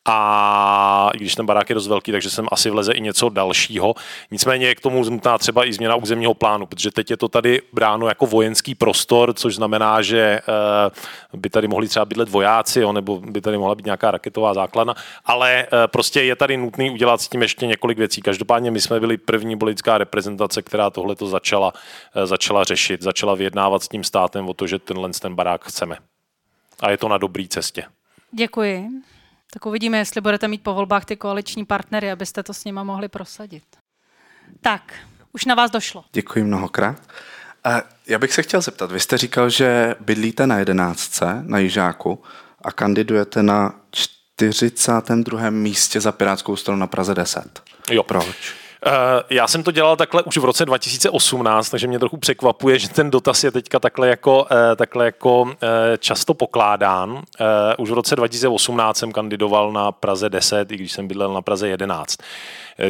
A 0.05 1.09
i 1.13 1.17
když 1.17 1.35
ten 1.35 1.45
barák 1.45 1.69
je 1.69 1.75
dost 1.75 1.87
velký, 1.87 2.11
takže 2.11 2.29
sem 2.29 2.47
asi 2.51 2.69
vleze 2.69 2.93
i 2.93 3.01
něco 3.01 3.29
dalšího. 3.29 3.93
Nicméně 4.31 4.67
je 4.67 4.75
k 4.75 4.79
tomu 4.79 5.03
nutná 5.09 5.37
třeba 5.37 5.65
i 5.65 5.73
změna 5.73 5.95
územního 5.95 6.33
plánu, 6.33 6.65
protože 6.65 6.91
teď 6.91 7.11
je 7.11 7.17
to 7.17 7.27
tady 7.27 7.61
bráno 7.73 8.07
jako 8.07 8.25
vojenský 8.25 8.75
prostor, 8.75 9.33
což 9.33 9.55
znamená, 9.55 10.01
že 10.01 10.19
eh, 10.19 11.37
by 11.37 11.49
tady 11.49 11.67
mohli 11.67 11.87
třeba 11.87 12.05
bydlet 12.05 12.29
vojáci, 12.29 12.79
jo, 12.79 12.93
nebo 12.93 13.19
by 13.19 13.41
tady 13.41 13.57
mohla 13.57 13.75
být 13.75 13.85
nějaká 13.85 14.11
raketová 14.11 14.53
základna, 14.53 14.95
ale 15.25 15.61
eh, 15.61 15.87
prostě 15.87 16.23
je 16.23 16.35
tady 16.35 16.57
nutný 16.57 16.91
udělat 16.91 17.21
s 17.21 17.29
tím 17.29 17.41
ještě 17.41 17.67
několik 17.67 17.97
věcí. 17.97 18.21
Každopádně 18.21 18.71
my 18.71 18.81
jsme 18.81 18.99
byli 18.99 19.17
první 19.17 19.57
politická 19.57 19.97
reprezentace, 19.97 20.61
která 20.61 20.89
tohle 20.89 21.15
to 21.15 21.27
začala, 21.27 21.73
eh, 22.15 22.25
začala 22.25 22.63
řešit, 22.63 23.01
začala 23.01 23.35
vyjednávat 23.35 23.83
s 23.83 23.87
tím 23.87 24.03
státem 24.03 24.49
o 24.49 24.53
to, 24.53 24.67
že 24.67 24.79
tenhle 24.79 25.09
ten 25.21 25.35
barák 25.35 25.65
chceme. 25.65 26.10
A 26.81 26.91
je 26.91 26.97
to 26.97 27.07
na 27.07 27.17
dobré 27.17 27.47
cestě. 27.47 27.83
Děkuji. 28.31 28.89
Tak 29.53 29.65
uvidíme, 29.65 29.97
jestli 29.97 30.21
budete 30.21 30.47
mít 30.47 30.63
po 30.63 30.73
volbách 30.73 31.05
ty 31.05 31.15
koaliční 31.15 31.65
partnery, 31.65 32.11
abyste 32.11 32.43
to 32.43 32.53
s 32.53 32.65
nima 32.65 32.83
mohli 32.83 33.07
prosadit. 33.07 33.63
Tak, 34.61 34.93
už 35.33 35.45
na 35.45 35.55
vás 35.55 35.71
došlo. 35.71 36.03
Děkuji 36.13 36.43
mnohokrát. 36.43 37.09
A 37.63 37.81
já 38.07 38.19
bych 38.19 38.33
se 38.33 38.43
chtěl 38.43 38.61
zeptat, 38.61 38.91
vy 38.91 38.99
jste 38.99 39.17
říkal, 39.17 39.49
že 39.49 39.95
bydlíte 39.99 40.47
na 40.47 40.59
jedenáctce 40.59 41.25
na 41.41 41.59
Jižáku 41.59 42.23
a 42.61 42.71
kandidujete 42.71 43.43
na 43.43 43.79
42. 43.91 45.49
místě 45.49 46.01
za 46.01 46.11
Pirátskou 46.11 46.55
stranu 46.55 46.79
na 46.79 46.87
Praze 46.87 47.15
10. 47.15 47.63
Jo. 47.91 48.03
Proč? 48.03 48.60
Eh, 48.85 48.91
Já 49.29 49.47
jsem 49.47 49.63
to 49.63 49.71
dělal 49.71 49.95
takhle 49.95 50.23
už 50.23 50.37
v 50.37 50.45
roce 50.45 50.65
2018, 50.65 51.69
takže 51.69 51.87
mě 51.87 51.99
trochu 51.99 52.17
překvapuje, 52.17 52.79
že 52.79 52.89
ten 52.89 53.11
dotaz 53.11 53.43
je 53.43 53.51
teďka 53.51 53.79
takhle 53.79 54.07
jako, 54.07 54.47
eh, 54.51 54.75
takhle 54.75 55.05
jako 55.05 55.51
eh, 55.51 55.97
často 55.97 56.33
pokládán. 56.33 57.21
Už 57.77 57.89
v 57.89 57.93
roce 57.93 58.15
2018 58.15 58.97
jsem 58.97 59.11
kandidoval 59.11 59.71
na 59.71 59.91
Praze 59.91 60.29
10, 60.29 60.71
i 60.71 60.75
když 60.75 60.91
jsem 60.91 61.07
bydlel 61.07 61.33
na 61.33 61.41
Praze 61.41 61.67
11. 61.67 62.17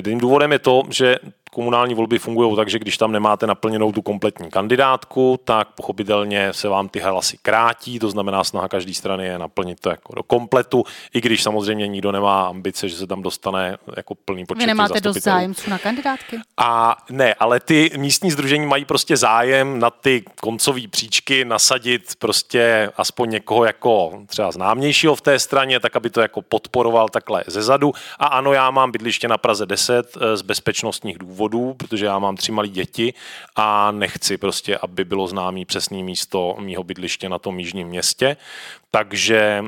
Tím 0.06 0.20
důvodem 0.20 0.52
je 0.52 0.60
to, 0.60 0.84
že 0.90 1.16
komunální 1.54 1.94
volby 1.94 2.20
fungují 2.20 2.56
tak, 2.56 2.70
že 2.70 2.80
když 2.80 2.98
tam 2.98 3.12
nemáte 3.12 3.48
naplněnou 3.48 3.92
tu 3.92 4.02
kompletní 4.02 4.50
kandidátku, 4.50 5.40
tak 5.44 5.68
pochopitelně 5.76 6.54
se 6.54 6.68
vám 6.68 6.90
ty 6.90 7.00
hlasy 7.00 7.38
krátí, 7.42 8.00
to 8.00 8.10
znamená 8.10 8.44
snaha 8.44 8.68
každé 8.68 8.94
strany 8.94 9.26
je 9.26 9.40
naplnit 9.40 9.80
to 9.80 9.90
jako 9.90 10.16
do 10.16 10.24
kompletu, 10.24 10.84
i 11.14 11.22
když 11.22 11.44
samozřejmě 11.44 11.88
nikdo 11.88 12.12
nemá 12.12 12.48
ambice, 12.48 12.90
že 12.90 12.96
se 12.96 13.08
tam 13.08 13.22
dostane 13.22 13.78
jako 13.98 14.16
plný 14.16 14.46
počet 14.46 14.60
Vy 14.60 14.68
nemáte 14.68 15.02
dost 15.02 15.18
zájemců 15.18 15.70
na 15.70 15.78
kandidátky? 15.78 16.40
A 16.58 16.98
ne, 17.10 17.34
ale 17.34 17.60
ty 17.60 17.92
místní 17.98 18.32
združení 18.32 18.66
mají 18.66 18.86
prostě 18.86 19.18
zájem 19.18 19.80
na 19.80 19.90
ty 19.90 20.24
koncové 20.42 20.88
příčky 20.88 21.46
nasadit 21.46 22.16
prostě 22.20 22.92
aspoň 22.98 23.30
někoho 23.30 23.66
jako 23.66 24.24
třeba 24.28 24.52
známějšího 24.52 25.16
v 25.16 25.22
té 25.22 25.40
straně, 25.40 25.80
tak 25.80 25.96
aby 25.96 26.10
to 26.10 26.22
jako 26.22 26.42
podporoval 26.42 27.10
takhle 27.10 27.44
ze 27.48 27.62
zadu. 27.62 27.94
A 28.20 28.26
ano, 28.26 28.54
já 28.54 28.72
mám 28.72 28.92
bydliště 28.92 29.28
na 29.28 29.38
Praze 29.38 29.66
10 29.66 30.18
eh, 30.22 30.38
z 30.38 30.42
bezpečnostních 30.42 31.18
důvodů, 31.18 31.41
protože 31.74 32.06
já 32.06 32.20
mám 32.20 32.36
tři 32.36 32.52
malé 32.52 32.68
děti 32.68 33.14
a 33.56 33.92
nechci 33.92 34.38
prostě, 34.38 34.78
aby 34.78 35.06
bylo 35.06 35.28
známý 35.28 35.66
přesný 35.66 36.04
místo 36.04 36.56
mýho 36.60 36.84
bydliště 36.84 37.30
na 37.30 37.40
tom 37.40 37.60
jižním 37.60 37.88
městě. 37.88 38.38
Takže 38.92 39.64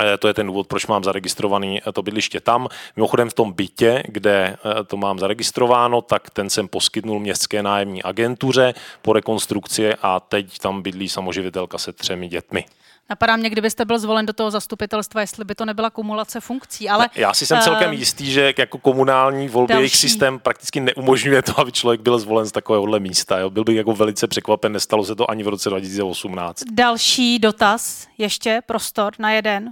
Eh, 0.00 0.18
To 0.18 0.28
je 0.28 0.34
ten 0.34 0.46
důvod, 0.46 0.66
proč 0.66 0.86
mám 0.86 1.04
zaregistrovaný 1.04 1.80
eh, 1.88 1.92
to 1.92 2.02
bydliště 2.02 2.40
tam. 2.40 2.68
Mimochodem 2.96 3.30
v 3.30 3.34
tom 3.34 3.52
bytě, 3.52 4.02
kde 4.08 4.56
eh, 4.56 4.84
to 4.84 4.96
mám 4.96 5.18
zaregistrováno, 5.18 6.02
tak 6.02 6.30
ten 6.30 6.50
jsem 6.50 6.68
poskytnul 6.68 7.20
městské 7.20 7.62
nájemní 7.62 8.02
agentuře 8.02 8.74
po 9.02 9.12
rekonstrukci 9.12 9.94
a 10.02 10.20
teď 10.20 10.58
tam 10.58 10.82
bydlí 10.82 11.08
samoživitelka 11.08 11.78
se 11.78 11.92
třemi 11.92 12.28
dětmi. 12.28 12.64
Napadá 13.10 13.36
mě, 13.36 13.50
kdybyste 13.50 13.84
byl 13.84 13.98
zvolen 13.98 14.26
do 14.26 14.32
toho 14.32 14.50
zastupitelstva, 14.50 15.20
jestli 15.20 15.44
by 15.44 15.54
to 15.54 15.64
nebyla 15.64 15.90
kumulace 15.90 16.40
funkcí, 16.40 16.88
ale... 16.88 17.08
Já 17.14 17.34
si 17.34 17.46
jsem 17.46 17.60
celkem 17.60 17.90
eh, 17.90 17.94
jistý, 17.94 18.32
že 18.32 18.54
jako 18.58 18.78
komunální 18.78 19.48
volby 19.48 19.74
jejich 19.74 19.90
další. 19.90 19.96
systém 19.96 20.38
prakticky 20.38 20.80
neumožňuje 20.80 21.42
to, 21.42 21.60
aby 21.60 21.72
člověk 21.72 22.00
byl 22.00 22.18
zvolen 22.18 22.46
z 22.46 22.52
takovéhohle 22.52 23.00
místa. 23.00 23.38
Jo. 23.38 23.50
Byl 23.50 23.64
bych 23.64 23.76
jako 23.76 23.94
velice 23.94 24.26
překvapen, 24.26 24.72
nestalo 24.72 25.04
se 25.04 25.14
to 25.14 25.30
ani 25.30 25.42
v 25.42 25.48
roce 25.48 25.70
2018. 25.70 26.62
Další 26.72 27.38
dotaz, 27.38 28.06
ještě 28.18 28.62
prostor 28.66 29.12
na 29.18 29.32
jeden, 29.32 29.70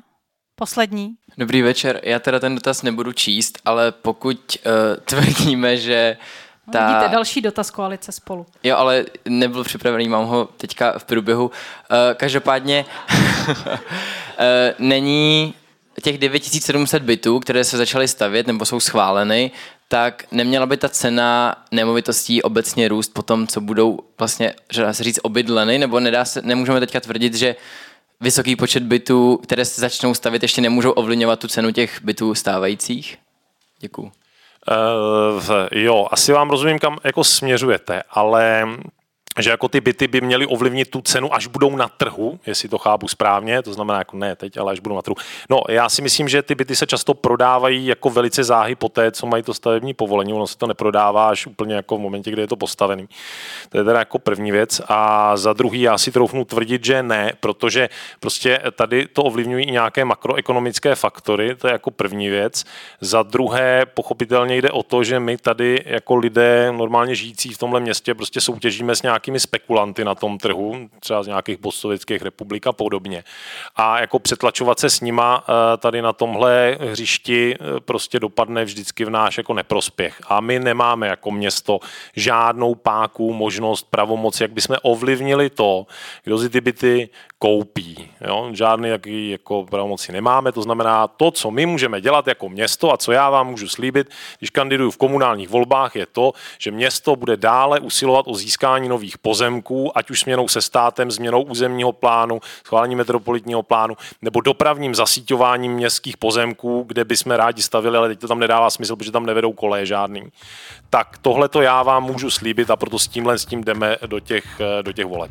poslední. 0.55 1.15
Dobrý 1.39 1.63
večer. 1.63 2.01
Já 2.03 2.19
teda 2.19 2.41
ten 2.41 2.55
dotaz 2.55 2.83
nebudu 2.83 3.13
číst, 3.13 3.59
ale 3.65 3.93
pokud 3.93 4.59
uh, 4.67 4.73
tvrdíme, 5.05 5.77
že 5.77 6.17
ta... 6.73 6.87
No, 6.87 6.95
Vidíte, 6.95 7.13
další 7.13 7.41
dotaz 7.41 7.71
koalice 7.71 8.13
spolu. 8.13 8.47
Jo, 8.63 8.77
ale 8.77 9.05
nebyl 9.25 9.65
připravený, 9.65 10.09
mám 10.09 10.27
ho 10.27 10.49
teďka 10.57 10.99
v 10.99 11.05
průběhu. 11.05 11.47
Uh, 11.47 11.51
každopádně 12.15 12.85
uh, 13.11 13.67
není 14.79 15.55
těch 16.03 16.19
9700 16.19 17.03
bytů, 17.03 17.41
které 17.41 17.65
se 17.65 17.77
začaly 17.77 18.09
stavět 18.09 18.47
nebo 18.47 18.65
jsou 18.65 18.81
schváleny, 18.81 19.51
tak 19.89 20.25
neměla 20.33 20.67
by 20.67 20.77
ta 20.77 20.89
cena 20.89 21.57
nemovitostí 21.71 22.43
obecně 22.43 22.89
růst 22.89 23.15
po 23.15 23.23
tom, 23.23 23.47
co 23.47 23.61
budou 23.61 23.99
vlastně, 24.19 24.55
že 24.73 24.83
dá 24.83 24.93
se 24.93 25.05
říct, 25.05 25.19
obydleny, 25.23 25.79
nebo 25.79 26.01
nedá 26.01 26.25
se, 26.25 26.43
nemůžeme 26.43 26.81
teďka 26.81 27.01
tvrdit, 27.01 27.35
že 27.35 27.57
vysoký 28.21 28.57
počet 28.57 28.83
bytů, 28.83 29.41
které 29.43 29.65
se 29.65 29.81
začnou 29.81 30.15
stavět, 30.15 30.43
ještě 30.43 30.61
nemůžou 30.61 30.91
ovlivňovat 30.91 31.39
tu 31.39 31.49
cenu 31.49 31.73
těch 31.73 32.03
bytů 32.03 32.35
stávajících? 32.35 33.19
Děkuju. 33.81 34.13
Uh, 34.69 35.69
jo, 35.73 36.07
asi 36.11 36.33
vám 36.33 36.51
rozumím, 36.51 36.79
kam 36.79 36.99
jako 37.05 37.25
směřujete, 37.25 38.03
ale 38.11 38.69
že 39.39 39.51
jako 39.51 39.69
ty 39.69 39.81
byty 39.81 40.09
by 40.09 40.21
měly 40.21 40.47
ovlivnit 40.47 40.91
tu 40.91 41.01
cenu, 41.01 41.35
až 41.35 41.47
budou 41.47 41.77
na 41.77 41.89
trhu, 41.89 42.41
jestli 42.47 42.69
to 42.69 42.79
chápu 42.79 43.09
správně, 43.09 43.63
to 43.63 43.73
znamená 43.73 43.99
jako 43.99 44.17
ne 44.17 44.37
teď, 44.37 44.57
ale 44.57 44.73
až 44.73 44.81
budou 44.81 44.97
na 44.97 45.03
trhu. 45.03 45.17
No, 45.51 45.61
já 45.69 45.89
si 45.89 46.03
myslím, 46.03 46.29
že 46.29 46.43
ty 46.43 46.55
byty 46.55 46.77
se 46.77 46.87
často 46.87 47.15
prodávají 47.15 47.87
jako 47.87 48.11
velice 48.11 48.45
záhy 48.45 48.75
po 48.75 48.89
té, 48.89 49.13
co 49.13 49.27
mají 49.27 49.43
to 49.43 49.55
stavební 49.55 49.95
povolení, 49.95 50.33
ono 50.33 50.47
se 50.47 50.59
to 50.59 50.67
neprodává 50.67 51.29
až 51.29 51.47
úplně 51.47 51.75
jako 51.75 51.97
v 51.97 52.01
momentě, 52.01 52.31
kdy 52.31 52.43
je 52.43 52.47
to 52.47 52.57
postavený. 52.57 53.09
To 53.69 53.79
je 53.79 53.85
teda 53.85 53.99
jako 53.99 54.19
první 54.19 54.53
věc. 54.53 54.81
A 54.89 55.37
za 55.37 55.53
druhý, 55.53 55.81
já 55.81 55.99
si 55.99 56.13
troufnu 56.13 56.45
tvrdit, 56.45 56.85
že 56.85 57.03
ne, 57.03 57.33
protože 57.41 57.89
prostě 58.21 58.61
tady 58.73 59.07
to 59.07 59.23
ovlivňují 59.23 59.65
i 59.65 59.73
nějaké 59.73 60.05
makroekonomické 60.05 60.95
faktory, 60.95 61.55
to 61.55 61.67
je 61.67 61.73
jako 61.73 61.91
první 61.91 62.29
věc. 62.29 62.65
Za 63.01 63.23
druhé, 63.23 63.87
pochopitelně 63.87 64.57
jde 64.57 64.71
o 64.71 64.83
to, 64.83 65.05
že 65.05 65.21
my 65.21 65.37
tady 65.37 65.83
jako 65.87 66.17
lidé 66.17 66.73
normálně 66.73 67.15
žijící 67.15 67.53
v 67.53 67.59
tomhle 67.59 67.81
městě 67.81 68.15
prostě 68.15 68.41
soutěžíme 68.41 68.97
s 68.97 69.03
nějakými 69.29 69.41
spekulanty 69.41 70.05
na 70.05 70.15
tom 70.15 70.39
trhu, 70.39 70.89
třeba 71.01 71.23
z 71.23 71.27
nějakých 71.27 71.59
postsovětských 71.59 72.23
republik 72.23 72.67
a 72.67 72.73
podobně. 72.73 73.25
A 73.77 74.01
jako 74.01 74.19
přetlačovat 74.19 74.79
se 74.79 74.91
s 74.91 75.01
nima 75.01 75.45
eh, 75.45 75.77
tady 75.77 76.03
na 76.03 76.13
tomhle 76.13 76.79
hřišti 76.81 77.55
eh, 77.55 77.81
prostě 77.81 78.21
dopadne 78.21 78.65
vždycky 78.65 79.05
v 79.05 79.11
náš 79.11 79.39
jako 79.39 79.55
neprospěch. 79.55 80.21
A 80.29 80.41
my 80.41 80.59
nemáme 80.59 81.07
jako 81.09 81.31
město 81.31 81.81
žádnou 82.17 82.75
páku, 82.75 83.33
možnost, 83.33 83.87
pravomoc, 83.91 84.41
jak 84.41 84.53
bychom 84.53 84.77
ovlivnili 84.83 85.51
to, 85.51 85.87
kdo 86.25 86.39
si 86.39 86.49
ty 86.49 86.61
byty 86.61 87.09
koupí. 87.39 88.11
Jo? 88.21 88.51
Žádný 88.53 88.89
jaký 88.89 89.31
jako 89.31 89.65
pravomoci 89.65 90.13
nemáme, 90.13 90.53
to 90.53 90.63
znamená 90.63 91.09
to, 91.09 91.31
co 91.31 91.51
my 91.51 91.67
můžeme 91.67 92.01
dělat 92.01 92.27
jako 92.27 92.49
město 92.49 92.93
a 92.93 92.97
co 92.97 93.13
já 93.13 93.31
vám 93.31 93.47
můžu 93.47 93.69
slíbit, 93.69 94.11
když 94.39 94.51
kandiduju 94.51 94.91
v 94.91 94.97
komunálních 94.97 95.49
volbách, 95.49 95.97
je 95.97 96.07
to, 96.07 96.33
že 96.59 96.71
město 96.71 97.17
bude 97.17 97.37
dále 97.37 97.81
usilovat 97.81 98.27
o 98.29 98.35
získání 98.35 98.89
nových 98.89 99.08
nových 99.09 99.19
pozemků, 99.19 99.99
ať 99.99 100.11
už 100.11 100.21
směnou 100.21 100.49
se 100.49 100.61
státem, 100.61 101.11
změnou 101.11 101.43
územního 101.43 101.93
plánu, 101.93 102.41
schválení 102.65 102.97
metropolitního 102.97 103.63
plánu, 103.63 103.97
nebo 104.23 104.41
dopravním 104.41 104.95
zasíťováním 104.95 105.73
městských 105.73 106.17
pozemků, 106.17 106.85
kde 106.87 107.05
bychom 107.05 107.33
rádi 107.33 107.63
stavili, 107.63 107.97
ale 107.97 108.09
teď 108.09 108.19
to 108.21 108.29
tam 108.29 108.39
nedává 108.39 108.71
smysl, 108.71 108.97
protože 108.97 109.13
tam 109.13 109.27
nevedou 109.27 109.53
koleje 109.53 109.87
žádný. 109.87 110.29
Tak 110.91 111.19
tohle 111.19 111.49
to 111.49 111.63
já 111.63 111.83
vám 111.83 112.05
můžu 112.05 112.31
slíbit 112.31 112.71
a 112.71 112.77
proto 112.77 112.99
s 112.99 113.09
tímhle 113.09 113.39
s 113.39 113.45
tím 113.45 113.65
jdeme 113.65 113.97
do 114.07 114.21
těch, 114.21 114.45
do 114.83 114.93
těch 114.93 115.07
voleb. 115.07 115.31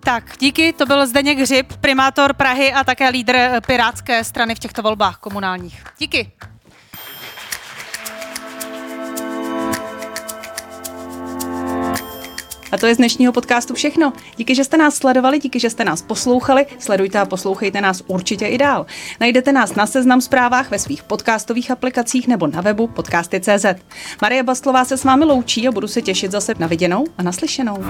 Tak, 0.00 0.24
díky, 0.38 0.72
to 0.72 0.86
byl 0.86 1.06
Zdeněk 1.06 1.38
Hřib, 1.38 1.72
primátor 1.80 2.34
Prahy 2.34 2.72
a 2.72 2.84
také 2.84 3.08
lídr 3.08 3.60
Pirátské 3.66 4.24
strany 4.24 4.54
v 4.54 4.58
těchto 4.58 4.82
volbách 4.82 5.18
komunálních. 5.18 5.84
Díky. 5.98 6.32
A 12.76 12.78
to 12.78 12.86
je 12.86 12.94
z 12.94 12.98
dnešního 12.98 13.32
podcastu 13.32 13.74
všechno. 13.74 14.12
Díky, 14.36 14.54
že 14.54 14.64
jste 14.64 14.76
nás 14.76 14.94
sledovali, 14.94 15.38
díky, 15.38 15.60
že 15.60 15.70
jste 15.70 15.84
nás 15.84 16.02
poslouchali. 16.02 16.66
Sledujte 16.78 17.18
a 17.18 17.24
poslouchejte 17.24 17.80
nás 17.80 18.02
určitě 18.06 18.46
i 18.46 18.58
dál. 18.58 18.86
Najdete 19.20 19.52
nás 19.52 19.74
na 19.74 19.86
seznam 19.86 20.20
zprávách 20.20 20.70
ve 20.70 20.78
svých 20.78 21.02
podcastových 21.02 21.70
aplikacích 21.70 22.28
nebo 22.28 22.46
na 22.46 22.60
webu 22.60 22.86
podcasty.cz. 22.86 23.66
Marie 24.22 24.42
Bastlová 24.42 24.84
se 24.84 24.96
s 24.96 25.04
vámi 25.04 25.24
loučí 25.24 25.68
a 25.68 25.72
budu 25.72 25.88
se 25.88 26.02
těšit 26.02 26.30
zase 26.30 26.54
na 26.58 26.66
viděnou 26.66 27.04
a 27.18 27.22
naslyšenou. 27.22 27.84